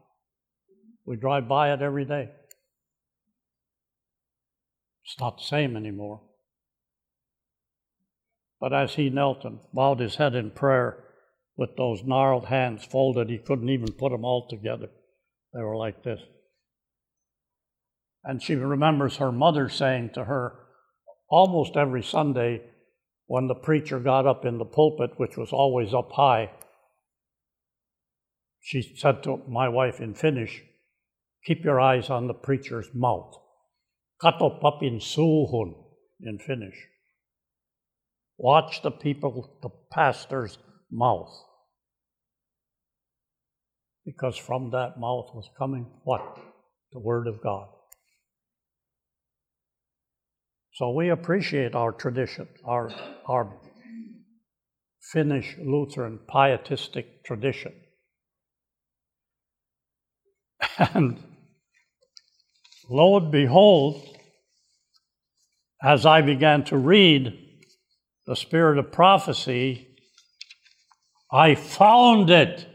We 1.06 1.16
drive 1.16 1.48
by 1.48 1.72
it 1.72 1.80
every 1.80 2.04
day. 2.04 2.28
It's 5.04 5.20
not 5.20 5.38
the 5.38 5.44
same 5.44 5.76
anymore. 5.76 6.22
But 8.60 8.72
as 8.72 8.94
he 8.94 9.10
knelt 9.10 9.44
and 9.44 9.60
bowed 9.72 10.00
his 10.00 10.16
head 10.16 10.34
in 10.34 10.50
prayer 10.50 11.04
with 11.56 11.76
those 11.76 12.02
gnarled 12.04 12.46
hands 12.46 12.84
folded, 12.84 13.30
he 13.30 13.38
couldn't 13.38 13.68
even 13.68 13.92
put 13.92 14.10
them 14.10 14.24
all 14.24 14.48
together. 14.48 14.88
They 15.54 15.60
were 15.60 15.76
like 15.76 16.02
this. 16.02 16.20
And 18.24 18.42
she 18.42 18.56
remembers 18.56 19.18
her 19.18 19.30
mother 19.30 19.68
saying 19.68 20.10
to 20.14 20.24
her 20.24 20.58
almost 21.28 21.76
every 21.76 22.02
Sunday, 22.02 22.60
when 23.32 23.46
the 23.46 23.54
preacher 23.54 23.98
got 23.98 24.26
up 24.26 24.44
in 24.44 24.58
the 24.58 24.64
pulpit, 24.66 25.12
which 25.16 25.38
was 25.38 25.54
always 25.54 25.94
up 25.94 26.12
high, 26.12 26.50
she 28.60 28.94
said 28.94 29.22
to 29.22 29.40
my 29.48 29.70
wife 29.70 30.02
in 30.02 30.12
Finnish, 30.12 30.62
Keep 31.46 31.64
your 31.64 31.80
eyes 31.80 32.10
on 32.10 32.26
the 32.26 32.34
preacher's 32.34 32.88
mouth. 32.92 33.34
Kato 34.20 34.50
papin 34.60 34.98
suuhun 34.98 35.72
in 36.20 36.38
Finnish. 36.38 36.76
Watch 38.36 38.82
the 38.82 38.90
people, 38.90 39.58
the 39.62 39.70
pastor's 39.90 40.58
mouth. 40.90 41.32
Because 44.04 44.36
from 44.36 44.72
that 44.72 45.00
mouth 45.00 45.30
was 45.32 45.48
coming 45.58 45.86
what? 46.04 46.38
The 46.92 47.00
Word 47.00 47.26
of 47.26 47.42
God. 47.42 47.68
So 50.74 50.90
we 50.90 51.10
appreciate 51.10 51.74
our 51.74 51.92
tradition, 51.92 52.48
our, 52.64 52.90
our 53.28 53.60
Finnish 55.12 55.56
Lutheran 55.62 56.18
pietistic 56.26 57.24
tradition. 57.24 57.72
And 60.78 61.22
lo 62.88 63.18
and 63.18 63.30
behold, 63.30 64.02
as 65.82 66.06
I 66.06 66.22
began 66.22 66.64
to 66.64 66.78
read 66.78 67.38
the 68.26 68.36
spirit 68.36 68.78
of 68.78 68.92
prophecy, 68.92 69.88
I 71.30 71.54
found 71.54 72.30
it. 72.30 72.66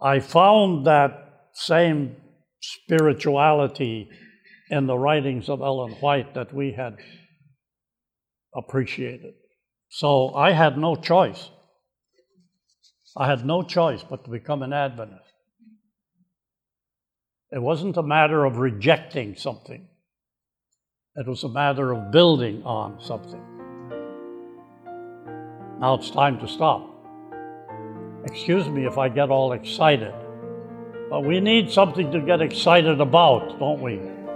I 0.00 0.18
found 0.18 0.86
that 0.86 1.50
same 1.52 2.16
spirituality 2.60 4.08
in 4.70 4.86
the 4.86 4.98
writings 4.98 5.48
of 5.48 5.60
Ellen 5.60 5.92
White 5.92 6.34
that 6.34 6.52
we 6.52 6.72
had 6.72 6.96
appreciated. 8.54 9.34
So 9.88 10.34
I 10.34 10.52
had 10.52 10.76
no 10.76 10.96
choice. 10.96 11.50
I 13.16 13.28
had 13.28 13.44
no 13.44 13.62
choice 13.62 14.04
but 14.08 14.24
to 14.24 14.30
become 14.30 14.62
an 14.62 14.72
Adventist. 14.72 15.32
It 17.50 17.62
wasn't 17.62 17.96
a 17.96 18.02
matter 18.02 18.44
of 18.44 18.58
rejecting 18.58 19.34
something, 19.34 19.88
it 21.16 21.26
was 21.26 21.42
a 21.44 21.48
matter 21.48 21.92
of 21.92 22.12
building 22.12 22.62
on 22.64 23.00
something. 23.00 23.42
Now 25.80 25.94
it's 25.94 26.10
time 26.10 26.38
to 26.40 26.48
stop. 26.48 26.94
Excuse 28.24 28.68
me 28.68 28.84
if 28.84 28.98
I 28.98 29.08
get 29.08 29.30
all 29.30 29.52
excited, 29.52 30.12
but 31.08 31.24
we 31.24 31.40
need 31.40 31.70
something 31.70 32.12
to 32.12 32.20
get 32.20 32.42
excited 32.42 33.00
about, 33.00 33.58
don't 33.58 33.80
we? 33.80 33.98